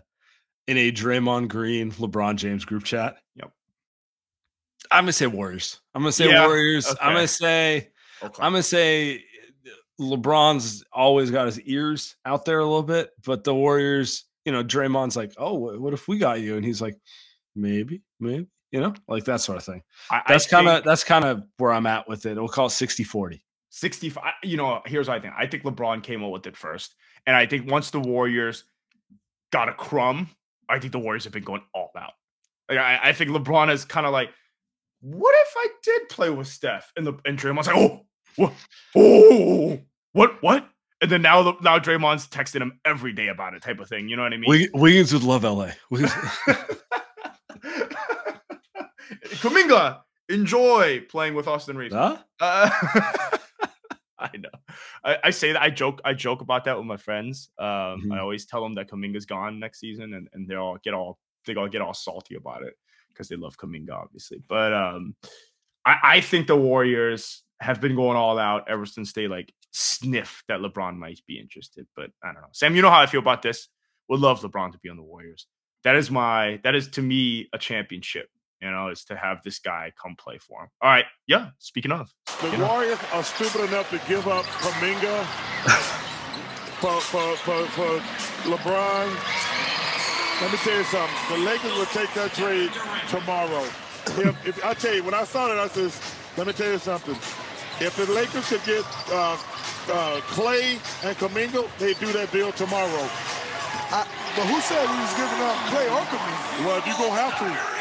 [0.67, 3.17] in a Draymond Green, LeBron James group chat.
[3.35, 3.51] Yep.
[4.91, 5.79] I'm gonna say Warriors.
[5.93, 6.87] I'm gonna say Yeah, Warriors.
[7.01, 7.89] I'm gonna say
[8.21, 8.43] Okay.
[8.43, 9.23] I'm gonna say
[9.99, 14.63] LeBron's always got his ears out there a little bit, but the Warriors, you know,
[14.63, 16.55] Draymond's like, oh, wh- what if we got you?
[16.55, 16.97] And he's like,
[17.55, 19.83] maybe, maybe, you know, like that sort of thing.
[20.09, 22.35] I That's kind of that's kind of where I'm at with it.
[22.35, 23.43] We'll call it 60 40.
[23.69, 24.33] 65.
[24.43, 25.33] You know, here's what I think.
[25.37, 26.95] I think LeBron came up with it first.
[27.27, 28.63] And I think once the Warriors
[29.51, 30.29] got a crumb,
[30.67, 32.13] I think the Warriors have been going all out.
[32.69, 34.29] Like I, I think LeBron is kind of like,
[35.01, 36.91] what if I did play with Steph?
[36.97, 38.05] And the and Draymond's like, oh,
[38.35, 38.53] what,
[38.95, 39.79] oh,
[40.13, 40.67] what, what?
[41.01, 44.09] And then now, the- now Draymond's texting him every day about it, type of thing.
[44.09, 44.69] You know what I mean?
[44.73, 45.71] Wiggins would love LA.
[49.41, 51.93] Kuminga, enjoy playing with Austin Reaves.
[51.93, 52.17] huh?
[52.39, 53.37] Uh,
[55.03, 55.17] I.
[55.25, 56.01] I, say that I joke.
[56.05, 57.49] I joke about that with my friends.
[57.57, 58.13] Um, Mhm.
[58.13, 61.19] I always tell them that Kuminga's gone next season, and, and they all get all
[61.45, 62.73] they all get all salty about it
[63.09, 64.41] because they love Kuminga, obviously.
[64.47, 65.15] But um,
[65.85, 70.43] I, I think the Warriors have been going all out ever since they like sniff
[70.47, 71.87] that LeBron might be interested.
[71.95, 72.75] But I don't know, Sam.
[72.75, 73.67] You know how I feel about this.
[74.07, 75.47] Would love LeBron to be on the Warriors.
[75.83, 76.59] That is my.
[76.63, 78.29] That is to me a championship.
[78.61, 80.69] You know, is to have this guy come play for him.
[80.81, 81.05] All right.
[81.27, 81.51] Yeah.
[81.59, 82.13] Speaking of.
[82.41, 82.67] The You know.
[82.67, 85.23] Warriors are stupid enough to give up Kuminga
[86.81, 87.99] for, for, for, for
[88.49, 89.07] LeBron.
[90.41, 91.17] Let me tell you something.
[91.29, 92.71] The Lakers will take that trade
[93.07, 93.63] tomorrow.
[94.19, 95.99] If, if I tell you, when I saw that, I says,
[96.35, 97.15] let me tell you something.
[97.79, 99.37] If the Lakers could get uh,
[99.91, 103.07] uh, Clay and Kuminga, they do that deal tomorrow.
[103.91, 106.65] I, but who said we was giving up Clay or Kuminga?
[106.67, 107.78] Well, you gonna have to.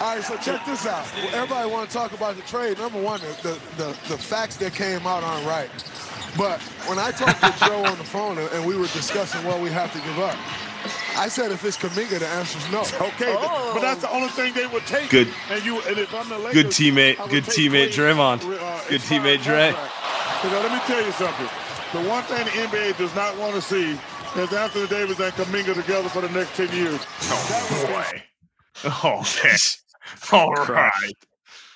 [0.00, 1.06] All right, so check this out.
[1.32, 2.78] Everybody want to talk about the trade.
[2.78, 5.70] Number one, the, the, the, the facts that came out aren't right.
[6.36, 9.60] But when I talked to Joe on the phone and, and we were discussing what
[9.60, 10.36] we have to give up,
[11.16, 12.80] I said if it's Kuminga, the answer's no.
[13.14, 13.32] Okay,
[13.72, 15.10] but that's the only thing they would take.
[15.10, 15.28] Good.
[15.48, 18.40] And you, and if I'm the Lakers, Good teammate- good teammate Clay, Draymond.
[18.60, 19.72] uh, Good teammate Dre.
[19.72, 20.42] contract.
[20.42, 21.48] Because let me tell you something.
[21.92, 23.92] The one thing the NBA does not want to see
[24.36, 27.00] is Anthony Davis and Kuminga together for the next 10 years.
[27.30, 28.22] Oh boy.
[28.84, 29.56] Okay.
[30.32, 31.12] All right.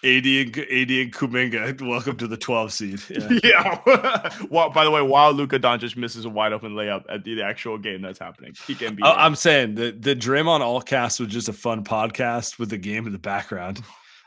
[0.04, 3.00] AD and AD and Kuminga, welcome to the 12 seed.
[3.10, 3.40] Yeah.
[3.42, 4.38] Yeah.
[4.50, 7.42] well, by the way, while Luka Doncic misses a wide open layup at the, the
[7.44, 9.02] actual game that's happening, he can be.
[9.02, 13.12] I'm saying the the Draymond Allcast was just a fun podcast with the game in
[13.12, 13.82] the background.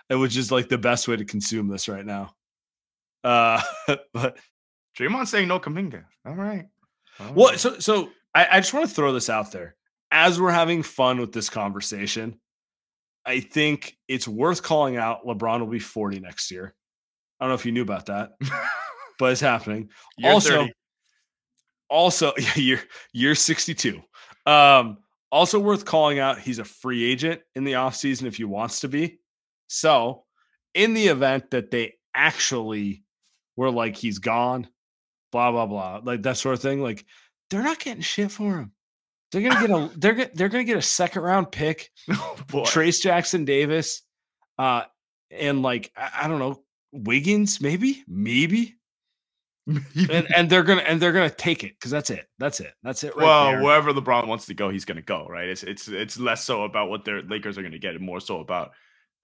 [0.10, 2.36] It was just like the best way to consume this right now.
[3.24, 3.62] Uh,
[4.14, 4.38] but
[5.00, 6.04] Draymond saying no Kuminga.
[6.26, 6.66] All right.
[7.20, 7.60] All Well, right.
[7.60, 9.76] so so I, I just want to throw this out there.
[10.12, 12.42] As we're having fun with this conversation,
[13.26, 16.74] I think it's worth calling out LeBron will be 40 next year.
[17.40, 18.32] I don't know if you knew about that,
[19.20, 19.90] but it's happening.
[20.18, 20.74] Year also, 30.
[21.90, 22.82] also yeah, year
[23.14, 24.02] year 62.
[24.46, 24.98] Um,
[25.32, 28.88] also worth calling out, he's a free agent in the offseason if he wants to
[28.88, 29.20] be.
[29.68, 30.24] So,
[30.74, 33.04] in the event that they actually
[33.56, 34.68] were like he's gone,
[35.32, 36.82] blah blah blah, like that sort of thing.
[36.82, 37.06] Like
[37.50, 38.72] they're not getting shit for him.
[39.32, 43.46] They're gonna get a they're they're gonna get a second round pick, oh, Trayce Jackson
[43.46, 44.02] Davis,
[44.58, 44.84] uh,
[45.30, 48.76] and like I, I don't know Wiggins maybe maybe
[49.68, 52.28] and, and they're gonna and they're gonna take it because that's it.
[52.40, 52.74] That's it.
[52.84, 53.16] That's it.
[53.16, 53.62] Right well, there.
[53.62, 55.28] wherever LeBron wants to go, he's gonna go.
[55.30, 55.48] Right.
[55.48, 58.40] It's it's it's less so about what their Lakers are gonna get, and more so
[58.40, 58.72] about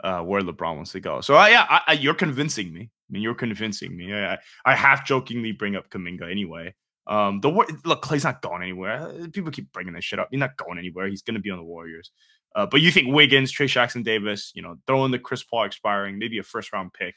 [0.04, 1.22] uh, where LeBron wants to go.
[1.22, 2.82] So uh, yeah, I, I, you're convincing me.
[2.82, 4.14] I mean, you're convincing me.
[4.14, 6.76] I, I half jokingly bring up Kuminga anyway.
[7.08, 7.50] Um, the
[7.86, 9.12] look, Clay's not going anywhere.
[9.32, 10.28] People keep bringing this shit up.
[10.30, 11.08] He's not going anywhere.
[11.08, 12.12] He's gonna be on the Warriors.
[12.56, 16.18] Uh, but you think Wiggins, Trace Jackson-Davis, you know, throw in the Chris Paul expiring,
[16.18, 17.16] maybe a first round pick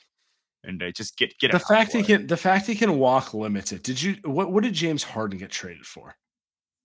[0.64, 3.72] and uh, just get get the fact he can the fact he can walk limits
[3.72, 3.82] it.
[3.82, 6.14] Did you what what did James Harden get traded for?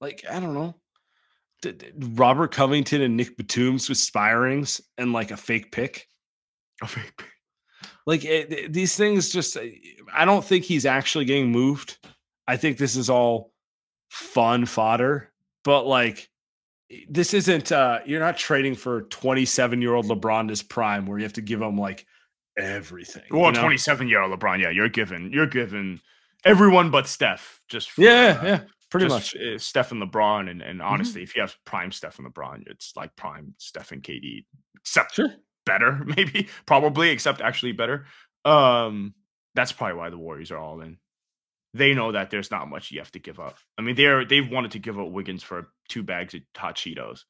[0.02, 0.76] Like I don't know.
[1.62, 6.08] Did, Robert Covington and Nick Batum's with spirings and like a fake pick.
[6.82, 7.32] A fake pick.
[8.06, 9.72] Like it, eh, these things, just eh,
[10.14, 11.98] I don't think he's actually getting moved.
[12.48, 13.52] I think this is all
[14.10, 15.32] fun fodder,
[15.64, 16.30] but like
[17.10, 17.72] this isn't.
[17.72, 21.42] uh You're not trading for 27 year old LeBron this prime where you have to
[21.42, 22.06] give him like
[22.58, 23.24] everything.
[23.32, 26.00] Well, 27 year old LeBron, yeah, you're given you're given
[26.44, 27.62] everyone but Steph.
[27.68, 30.88] Just for, yeah, uh, yeah, pretty much uh, Steph and LeBron, and and mm-hmm.
[30.88, 31.30] honestly, mm-hmm.
[31.30, 34.46] if you have prime Steph and LeBron, it's like prime Steph and KD,
[34.80, 35.34] except sure.
[35.66, 38.06] better, maybe, probably, except actually better.
[38.46, 39.14] Um,
[39.56, 40.98] that's probably why the Warriors are all in.
[41.76, 43.58] They know that there's not much you have to give up.
[43.78, 47.26] I mean, they're they've wanted to give up Wiggins for two bags of hot Cheetos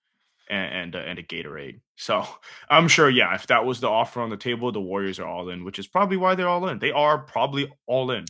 [0.47, 1.79] and and, uh, and a Gatorade.
[1.95, 2.23] So
[2.69, 5.49] I'm sure, yeah, if that was the offer on the table, the Warriors are all
[5.49, 6.77] in, which is probably why they're all in.
[6.77, 8.25] They are probably all in.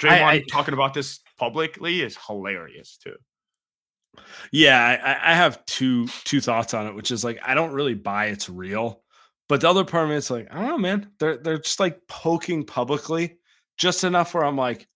[0.00, 3.14] Draymond I, I, talking about this publicly is hilarious too.
[4.50, 7.94] Yeah, I, I, have two two thoughts on it, which is like I don't really
[7.94, 9.04] buy it's real,
[9.48, 11.12] but the other part of me is like I don't know, man.
[11.20, 13.38] They're they're just like poking publicly
[13.80, 14.86] just enough where I'm like,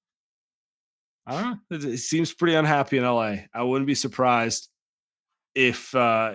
[1.27, 1.91] I don't know.
[1.91, 3.37] It, seems pretty unhappy in LA.
[3.55, 4.69] I wouldn't be surprised
[5.55, 6.35] if uh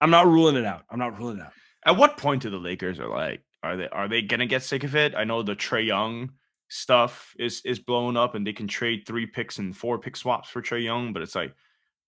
[0.00, 0.84] I'm not ruling it out.
[0.90, 1.52] I'm not ruling it out.
[1.84, 4.84] At what point do the Lakers are like, are they are they gonna get sick
[4.84, 5.14] of it?
[5.14, 6.30] I know the Trae Young
[6.68, 10.48] stuff is is blowing up and they can trade three picks and four pick swaps
[10.48, 11.54] for Trae Young, but it's like,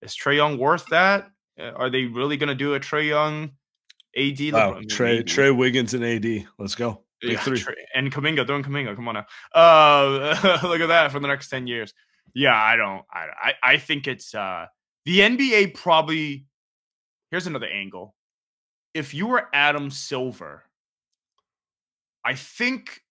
[0.01, 1.29] is Trae Young worth that?
[1.59, 3.51] Uh, are they really gonna do a Trae Young
[4.17, 4.53] AD?
[4.53, 6.47] Wow, Trey Trey Wiggins and AD.
[6.57, 7.03] Let's go.
[7.21, 7.63] Big yeah, three.
[7.93, 8.95] And Kuminga, throwing Kuminga.
[8.95, 9.25] Come on now.
[9.53, 11.93] Uh, look at that for the next 10 years.
[12.33, 14.67] Yeah, I don't I I, I think it's uh
[15.05, 16.45] the NBA probably
[17.31, 18.15] here's another angle.
[18.93, 20.63] If you were Adam Silver,
[22.23, 23.01] I think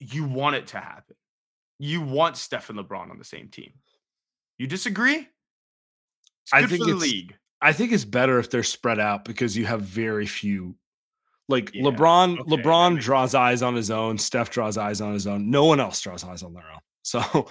[0.00, 1.16] you want it to happen.
[1.78, 3.72] You want Steph and LeBron on the same team.
[4.58, 5.28] You disagree?
[6.52, 7.36] I think the league.
[7.60, 10.76] I think it's better if they're spread out because you have very few.
[11.48, 14.16] Like yeah, LeBron, okay, LeBron draws eyes on his own.
[14.18, 15.50] Steph draws eyes on his own.
[15.50, 16.80] No one else draws eyes on their own.
[17.06, 17.48] So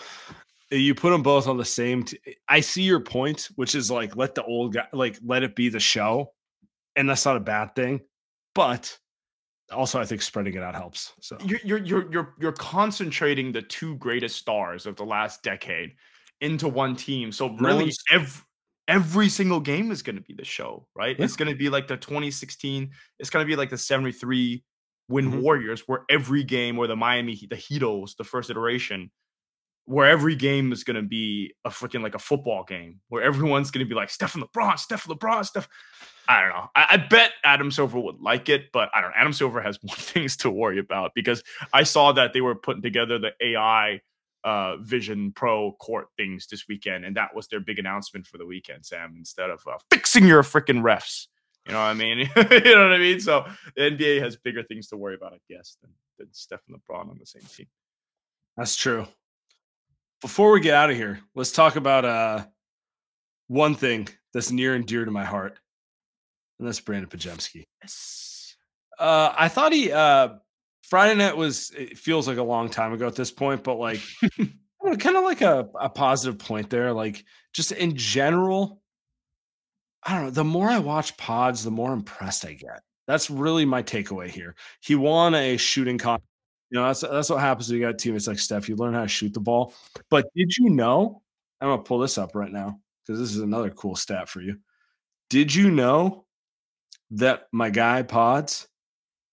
[0.72, 2.06] you put them both on the same.
[2.06, 2.18] T-
[2.50, 5.70] I see your point, which is like let the old guy like let it be
[5.70, 6.34] the show,
[6.96, 8.02] and that's not a bad thing.
[8.56, 8.98] But
[9.72, 11.14] also, I think spreading it out helps.
[11.22, 15.94] So you're you're you're you're, you're concentrating the two greatest stars of the last decade
[16.42, 17.32] into one team.
[17.32, 18.42] So really, every
[18.88, 21.18] every single game is going to be the show, right?
[21.18, 21.26] Yeah.
[21.26, 22.92] It's going to be like the 2016.
[23.20, 24.64] It's going to be like the 73
[25.10, 25.42] win mm-hmm.
[25.42, 29.12] Warriors, where every game, or the Miami the Heatles, the first iteration
[29.86, 33.72] where every game is going to be a freaking like a football game where everyone's
[33.72, 35.68] going to be like Stephen LeBron, Stephen LeBron, Steph.
[36.28, 36.70] I don't know.
[36.76, 39.18] I, I, bet Adam Silver would like it, but I don't know.
[39.18, 41.44] Adam Silver has more things to worry about because
[41.74, 44.00] I saw that they were putting together the AI
[44.44, 48.46] uh, Vision Pro court things this weekend, and that was their big announcement for the
[48.46, 51.28] weekend, Sam, instead of uh, fixing your freaking refs.
[51.66, 52.18] You know what I mean?
[52.20, 53.20] you know what I mean?
[53.20, 57.10] So the NBA has bigger things to worry about, I guess, than, than Stephen LeBron
[57.10, 57.68] on the same team.
[58.58, 59.08] That's true
[60.24, 62.46] before we get out of here, let's talk about uh,
[63.48, 65.60] one thing that's near and dear to my heart,
[66.58, 67.66] and that's Brandon Podziemski.
[67.82, 68.56] Yes.
[68.98, 70.36] Uh, I thought he uh,
[70.94, 71.72] Friday night was.
[71.72, 74.00] It feels like a long time ago at this point, but like
[75.00, 76.94] kind of like a, a positive point there.
[76.94, 78.80] Like just in general,
[80.04, 80.30] I don't know.
[80.30, 82.84] The more I watch Podz, the more impressed I get.
[83.08, 84.54] That's really my takeaway here.
[84.82, 86.28] He won a shooting contest
[86.70, 88.70] you know, that's that's what happens when you got teammates like Steph.
[88.70, 89.74] You learn how to shoot the ball.
[90.12, 91.24] But did you know?
[91.60, 94.60] I'm gonna pull this up right now because this is another cool stat for you.
[95.32, 96.26] Did you know
[97.10, 98.68] that my guy Podz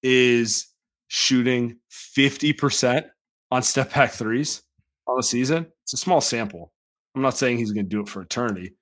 [0.02, 0.69] is
[1.12, 3.04] shooting 50%
[3.50, 4.62] on step back threes
[5.08, 5.66] on the season?
[5.82, 6.72] It's a small sample.
[7.16, 8.76] I'm not saying he's gonna do it for eternity,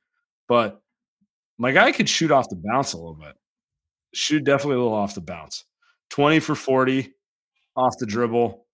[0.46, 0.80] but
[1.56, 3.34] my guy could shoot off the bounce a little bit.
[4.12, 5.64] Shoot definitely a little off the bounce.
[6.10, 7.12] 20 for 40
[7.76, 8.66] off the dribble.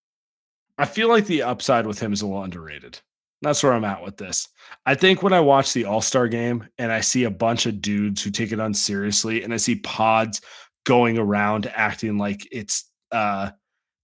[0.77, 3.01] I feel like the upside with him is a little underrated.
[3.41, 4.49] That's where I'm at with this.
[4.85, 7.81] I think when I watch the All Star game and I see a bunch of
[7.81, 10.43] dudes who take it unseriously, and I see Podz
[10.85, 13.51] going around acting like it's uh,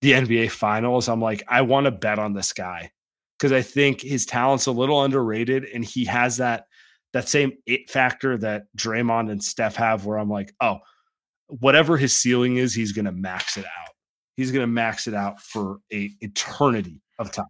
[0.00, 2.90] the NBA Finals, I'm like, I want to bet on this guy
[3.38, 6.64] because I think his talent's a little underrated, and he has that
[7.12, 10.78] that same it factor that Draymond and Steph have, where I'm like, oh,
[11.48, 13.90] whatever his ceiling is, he's going to max it out.
[14.36, 17.46] He's going to max it out for a eternity of time.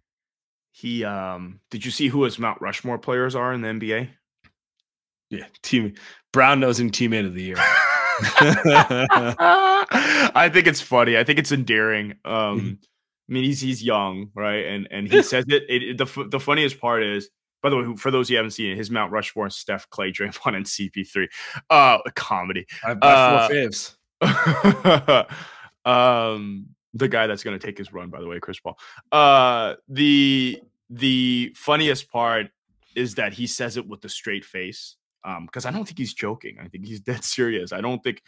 [0.71, 4.09] He um did you see who his Mount Rushmore players are in the NBA?
[5.29, 5.93] Yeah, team
[6.33, 7.57] Brown nosing teammate of the year.
[10.33, 11.17] I think it's funny.
[11.17, 12.13] I think it's endearing.
[12.25, 12.73] Um, mm-hmm.
[13.29, 14.65] I mean, he's he's young, right?
[14.65, 15.97] And and he says it, it, it.
[15.97, 17.29] the the funniest part is,
[17.61, 20.55] by the way, for those you haven't seen it, his Mount Rushmore: Steph, Clay, Draymond,
[20.55, 21.27] and CP3.
[21.69, 22.65] Uh, comedy.
[22.83, 23.95] I uh, four faves.
[25.85, 28.77] um, the guy that's going to take his run, by the way, Chris Paul.
[29.11, 32.47] Uh, the the funniest part
[32.95, 34.97] is that he says it with a straight face.
[35.23, 36.57] Um, because I don't think he's joking.
[36.59, 37.71] I think he's dead serious.
[37.73, 38.21] I don't think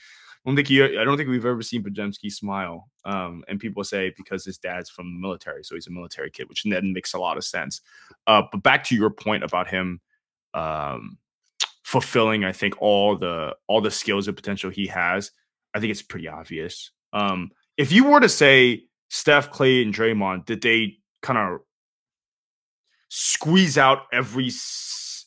[0.46, 2.89] I don't think he I don't think we've ever seen Podziemski smile.
[3.06, 6.50] Um, and people say because his dad's from the military, so he's a military kid,
[6.50, 7.82] which then makes a lot of sense.
[8.28, 10.02] Uh, but back to your point about him
[10.54, 11.18] um
[11.84, 15.32] fulfilling, I think, all the all the skills and potential he has,
[15.74, 16.91] I think it's pretty obvious.
[17.12, 21.62] Um, if you were to say Steph, Clay, and Draymond, did they kind of
[23.10, 24.50] squeeze out every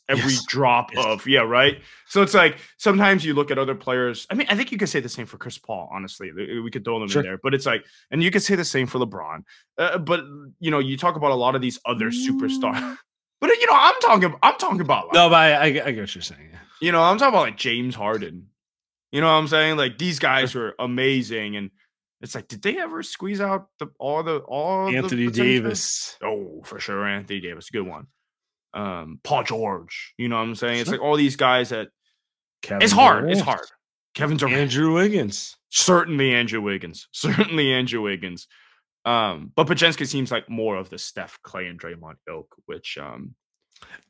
[0.09, 0.45] every yes.
[0.47, 1.05] drop yes.
[1.05, 4.57] of yeah right so it's like sometimes you look at other players i mean i
[4.57, 7.23] think you could say the same for chris paul honestly we could throw them sure.
[7.23, 9.43] in there but it's like and you could say the same for lebron
[9.79, 10.21] uh, but
[10.61, 12.97] you know you talk about a lot of these other superstars mm.
[13.41, 15.97] but you know i'm talking i'm talking about like, no but I, I, I get
[15.97, 16.51] what you're saying
[16.81, 18.47] you know i'm talking about like james harden
[19.13, 21.71] you know what i'm saying like these guys are amazing and
[22.21, 26.17] it's like, did they ever squeeze out the all the all Anthony the Davis?
[26.23, 28.07] Oh, for sure, Anthony Davis, good one.
[28.75, 30.81] Um, Paul George, you know what I'm saying?
[30.81, 31.89] It's like all these guys that
[32.63, 33.23] Kevin it's hard.
[33.23, 33.33] Durant.
[33.33, 33.67] It's hard.
[34.15, 38.49] Kevin Durant, Andrew Wiggins, certainly Andrew Wiggins, certainly Andrew Wiggins.
[39.05, 43.35] Um, but Podziemski seems like more of the Steph, Clay, and Draymond ilk, which um,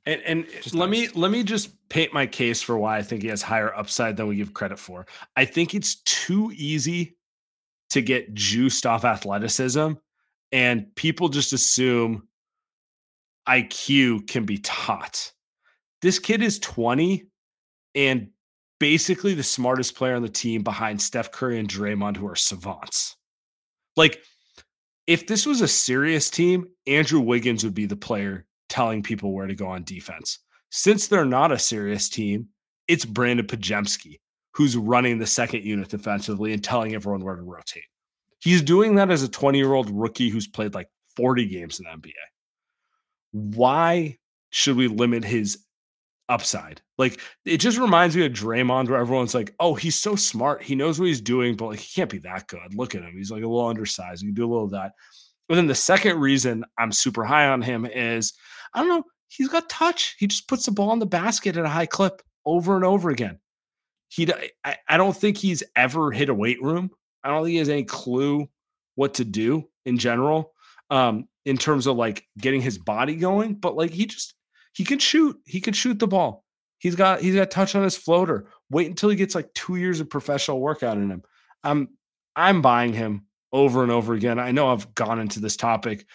[0.06, 1.14] and and let nice.
[1.14, 4.16] me let me just paint my case for why I think he has higher upside
[4.16, 5.06] than we give credit for.
[5.36, 7.16] I think it's too easy
[7.90, 9.92] to get juiced off athleticism.
[10.52, 12.28] And people just assume
[13.48, 15.32] IQ can be taught.
[16.02, 17.26] This kid is 20
[17.94, 18.28] and
[18.78, 23.16] basically the smartest player on the team behind Steph Curry and Draymond, who are savants.
[23.96, 24.22] Like,
[25.06, 29.46] if this was a serious team, Andrew Wiggins would be the player telling people where
[29.46, 30.40] to go on defense.
[30.70, 32.48] Since they're not a serious team,
[32.88, 34.16] it's Brandon Podziemski
[34.56, 37.84] who's running the second unit defensively and telling everyone where to rotate.
[38.38, 41.84] He's doing that as a 20 year old rookie who's played like 40 games in
[41.84, 42.12] the NBA.
[43.36, 44.18] Why
[44.50, 45.58] should we limit his
[46.28, 46.80] upside?
[46.98, 50.62] Like it just reminds me of Draymond, where everyone's like, "Oh, he's so smart.
[50.62, 52.74] He knows what he's doing, but like he can't be that good.
[52.74, 53.14] Look at him.
[53.16, 54.22] He's like a little undersized.
[54.22, 54.92] He can do a little of that."
[55.48, 58.32] But then the second reason I'm super high on him is
[58.74, 59.04] I don't know.
[59.28, 60.16] He's got touch.
[60.18, 63.10] He just puts the ball in the basket at a high clip over and over
[63.10, 63.38] again
[64.08, 64.32] he
[64.64, 66.90] I, I don't think he's ever hit a weight room.
[67.24, 68.48] I don't think he has any clue
[68.94, 70.52] what to do in general
[70.90, 74.34] um in terms of like getting his body going, but like he just
[74.72, 75.38] he can shoot.
[75.44, 76.44] He can shoot the ball.
[76.78, 78.48] He's got he's got touch on his floater.
[78.70, 81.22] Wait until he gets like 2 years of professional workout in him.
[81.64, 81.88] I'm
[82.34, 84.38] I'm buying him over and over again.
[84.38, 86.06] I know I've gone into this topic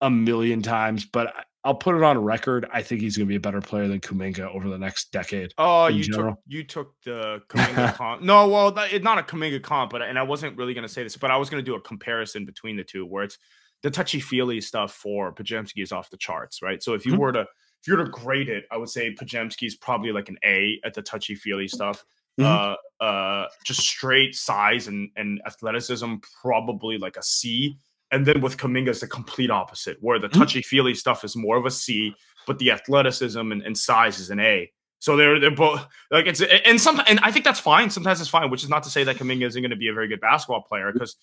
[0.00, 1.34] a million times, but
[1.66, 2.66] I'll put it on record.
[2.72, 5.52] I think he's going to be a better player than Kuminga over the next decade.
[5.58, 6.34] Oh, you general.
[6.34, 8.22] took you took the Kuminga comp.
[8.22, 11.02] No, well, it's not a Kuminga comp, but and I wasn't really going to say
[11.02, 13.36] this, but I was going to do a comparison between the two, where it's
[13.82, 16.82] the touchy feely stuff for Podziemski is off the charts, right?
[16.82, 17.20] So if you mm-hmm.
[17.20, 20.28] were to if you were to grade it, I would say Podziemski is probably like
[20.28, 22.04] an A at the touchy feely stuff.
[22.38, 22.74] Mm-hmm.
[23.02, 27.78] Uh, uh, just straight size and and athleticism, probably like a C
[28.10, 30.38] and then with Kuminga, it's the complete opposite, where the mm-hmm.
[30.38, 32.14] touchy feely stuff is more of a C,
[32.46, 34.70] but the athleticism and, and size is an A.
[34.98, 37.90] So they're they're both like it's and some and I think that's fine.
[37.90, 39.92] Sometimes it's fine, which is not to say that Kuminga isn't going to be a
[39.92, 41.16] very good basketball player because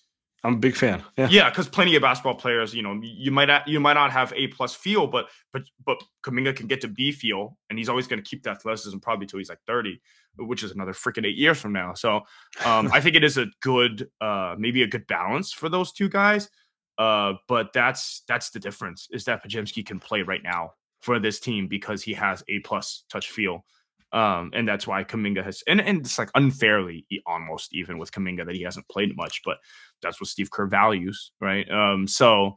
[0.44, 1.02] I'm a big fan.
[1.16, 4.12] Yeah, yeah, because plenty of basketball players, you know, you might not, you might not
[4.12, 7.88] have A plus feel, but but but Kuminga can get to B feel, and he's
[7.88, 9.98] always going to keep the athleticism probably till he's like 30,
[10.38, 11.94] which is another freaking eight years from now.
[11.94, 12.16] So
[12.64, 16.10] um, I think it is a good, uh, maybe a good balance for those two
[16.10, 16.50] guys.
[16.98, 21.40] Uh, but that's that's the difference is that Podziemski can play right now for this
[21.40, 23.64] team because he has a plus touch feel.
[24.14, 28.46] Um, and that's why Kuminga has, and, and it's like unfairly almost even with Kuminga
[28.46, 29.58] that he hasn't played much, but
[30.02, 31.68] that's what Steve Kerr values, right?
[31.68, 32.54] Um, so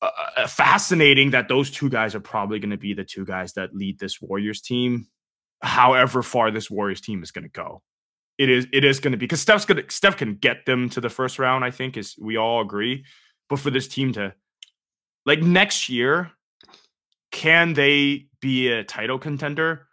[0.00, 0.08] uh,
[0.38, 3.74] uh fascinating that those two guys are probably going to be the two guys that
[3.74, 5.06] lead this Warriors team,
[5.60, 7.82] however far this Warriors team is going to go.
[8.38, 11.02] It is, it is going to be because Steph's going Steph can get them to
[11.02, 13.04] the first round, I think, is we all agree.
[13.50, 14.32] But for this team to,
[15.26, 16.30] like next year,
[17.32, 19.88] can they be a title contender?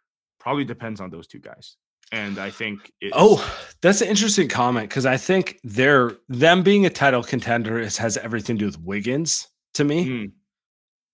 [0.47, 1.75] Probably depends on those two guys.
[2.13, 3.45] And I think Oh,
[3.81, 8.15] that's an interesting comment because I think they're them being a title contender is, has
[8.15, 10.05] everything to do with Wiggins to me.
[10.05, 10.31] Mm.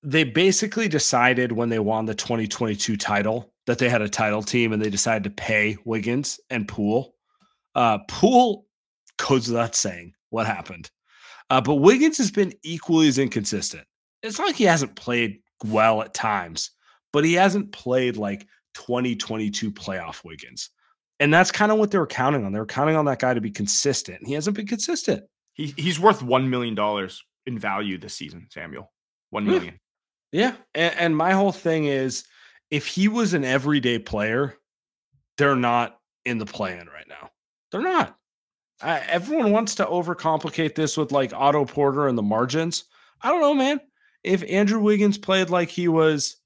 [0.03, 4.71] They basically decided when they won the 2022 title that they had a title team
[4.71, 7.15] and they decided to pay Wiggins and Poole.
[7.73, 8.67] Uh, Poole
[9.17, 10.91] goes without saying what happened.
[11.49, 13.87] Uh, but Wiggins has been equally as inconsistent.
[14.21, 16.69] It's not like he hasn't played well at times,
[17.11, 20.69] but he hasn't played like 2022 playoff Wiggins.
[21.19, 22.51] And that's kind of what they were counting on.
[22.51, 24.25] They were counting on that guy to be consistent.
[24.25, 25.23] He hasn't been consistent.
[25.53, 27.09] He, he's worth $1 million
[27.45, 28.91] in value this season, Samuel.
[29.29, 29.79] 1 million.
[30.31, 30.55] Yeah.
[30.73, 32.23] And, and my whole thing is
[32.71, 34.55] if he was an everyday player,
[35.37, 37.29] they're not in the plan right now.
[37.71, 38.17] They're not.
[38.81, 42.85] Everyone wants to overcomplicate this with like Otto Porter and the margins.
[43.21, 43.79] I don't know, man.
[44.23, 46.37] If Andrew Wiggins played like he was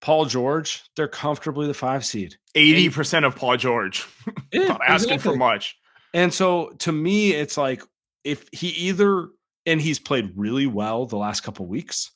[0.00, 2.36] Paul George, they're comfortably the five seed.
[2.54, 4.06] 80% of Paul George.
[4.52, 5.32] Yeah, Not asking exactly.
[5.32, 5.76] for much.
[6.12, 7.82] And so to me, it's like
[8.24, 9.28] if he either,
[9.64, 12.10] and he's played really well the last couple weeks,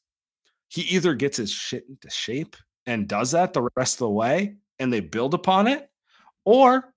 [0.69, 2.57] he either gets his shit into shape
[2.87, 5.89] and does that the rest of the way and they build upon it,
[6.45, 6.93] or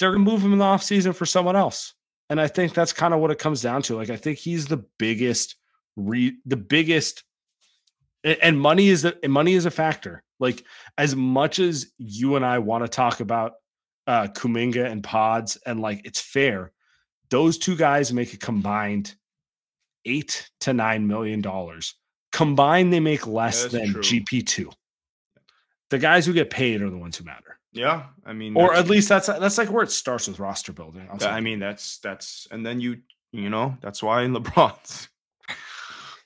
[0.00, 1.94] they're going to move him in the offseason for someone else.
[2.28, 3.96] And I think that's kind of what it comes down to.
[3.96, 5.54] Like, I think he's the biggest,
[5.96, 7.22] re, the biggest
[8.24, 10.22] and money is a money is a factor.
[10.38, 10.64] Like
[10.98, 13.54] as much as you and I want to talk about
[14.06, 16.72] uh Kuminga and Podz and like it's fair,
[17.30, 19.14] those two guys make a combined
[20.04, 21.94] eight to nine million dollars.
[22.32, 24.70] Combined, they make less than GP two.
[25.90, 27.58] The guys who get paid are the ones who matter.
[27.72, 31.08] Yeah, I mean, or at least that's that's like where it starts with roster building.
[31.20, 32.98] I mean, that's that's and then you
[33.32, 35.08] you know that's why in LeBron's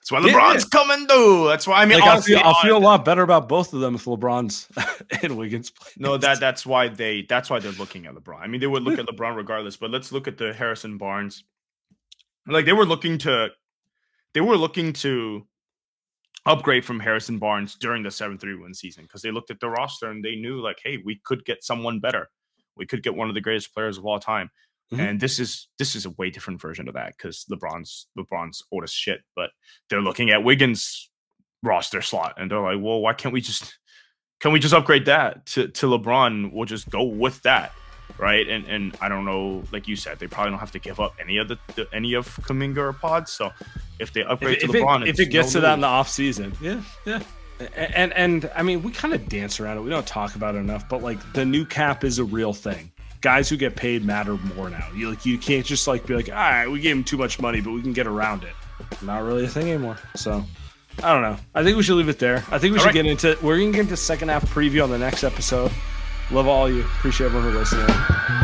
[0.04, 0.78] that's why LeBron's yeah.
[0.78, 1.48] coming through.
[1.48, 3.72] That's why I mean, like, honestly, I'll, feel, I'll feel a lot better about both
[3.72, 4.68] of them if LeBron's
[5.22, 5.92] and Wiggins play.
[5.96, 8.38] No, that that's why they that's why they're looking at LeBron.
[8.38, 11.44] I mean, they would look at LeBron regardless, but let's look at the Harrison Barnes.
[12.46, 13.48] Like they were looking to,
[14.34, 15.46] they were looking to
[16.44, 19.70] upgrade from Harrison Barnes during the seven three win season because they looked at the
[19.70, 22.28] roster and they knew like, hey, we could get someone better.
[22.76, 24.50] We could get one of the greatest players of all time.
[24.94, 25.08] Mm-hmm.
[25.08, 28.84] And this is this is a way different version of that because LeBron's LeBron's old
[28.84, 29.20] as shit.
[29.36, 29.50] But
[29.88, 31.10] they're looking at Wiggins
[31.62, 33.78] roster slot and they're like, well, why can't we just
[34.40, 36.52] can we just upgrade that to, to LeBron?
[36.52, 37.72] We'll just go with that.
[38.18, 38.46] Right.
[38.46, 41.14] And and I don't know, like you said, they probably don't have to give up
[41.18, 43.28] any of the, the any of Kuminga or Podz.
[43.28, 43.50] So
[43.98, 45.80] if they upgrade if, to if LeBron, it, if it gets no to that in
[45.80, 47.22] the off season, yeah, yeah.
[47.74, 49.80] And and I mean, we kind of dance around it.
[49.80, 52.92] We don't talk about it enough, but like the new cap is a real thing
[53.24, 54.86] guys who get paid matter more now.
[54.94, 57.40] You like you can't just like be like, all right, we gave him too much
[57.40, 58.52] money, but we can get around it.
[59.02, 59.96] Not really a thing anymore.
[60.14, 60.44] So
[61.02, 61.38] I don't know.
[61.54, 62.44] I think we should leave it there.
[62.50, 62.94] I think we all should right.
[62.94, 65.72] get into we're gonna get into second half preview on the next episode.
[66.30, 66.82] Love all you.
[66.82, 68.43] Appreciate everyone who listening.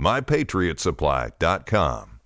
[0.00, 2.19] mypatriotsupply.com.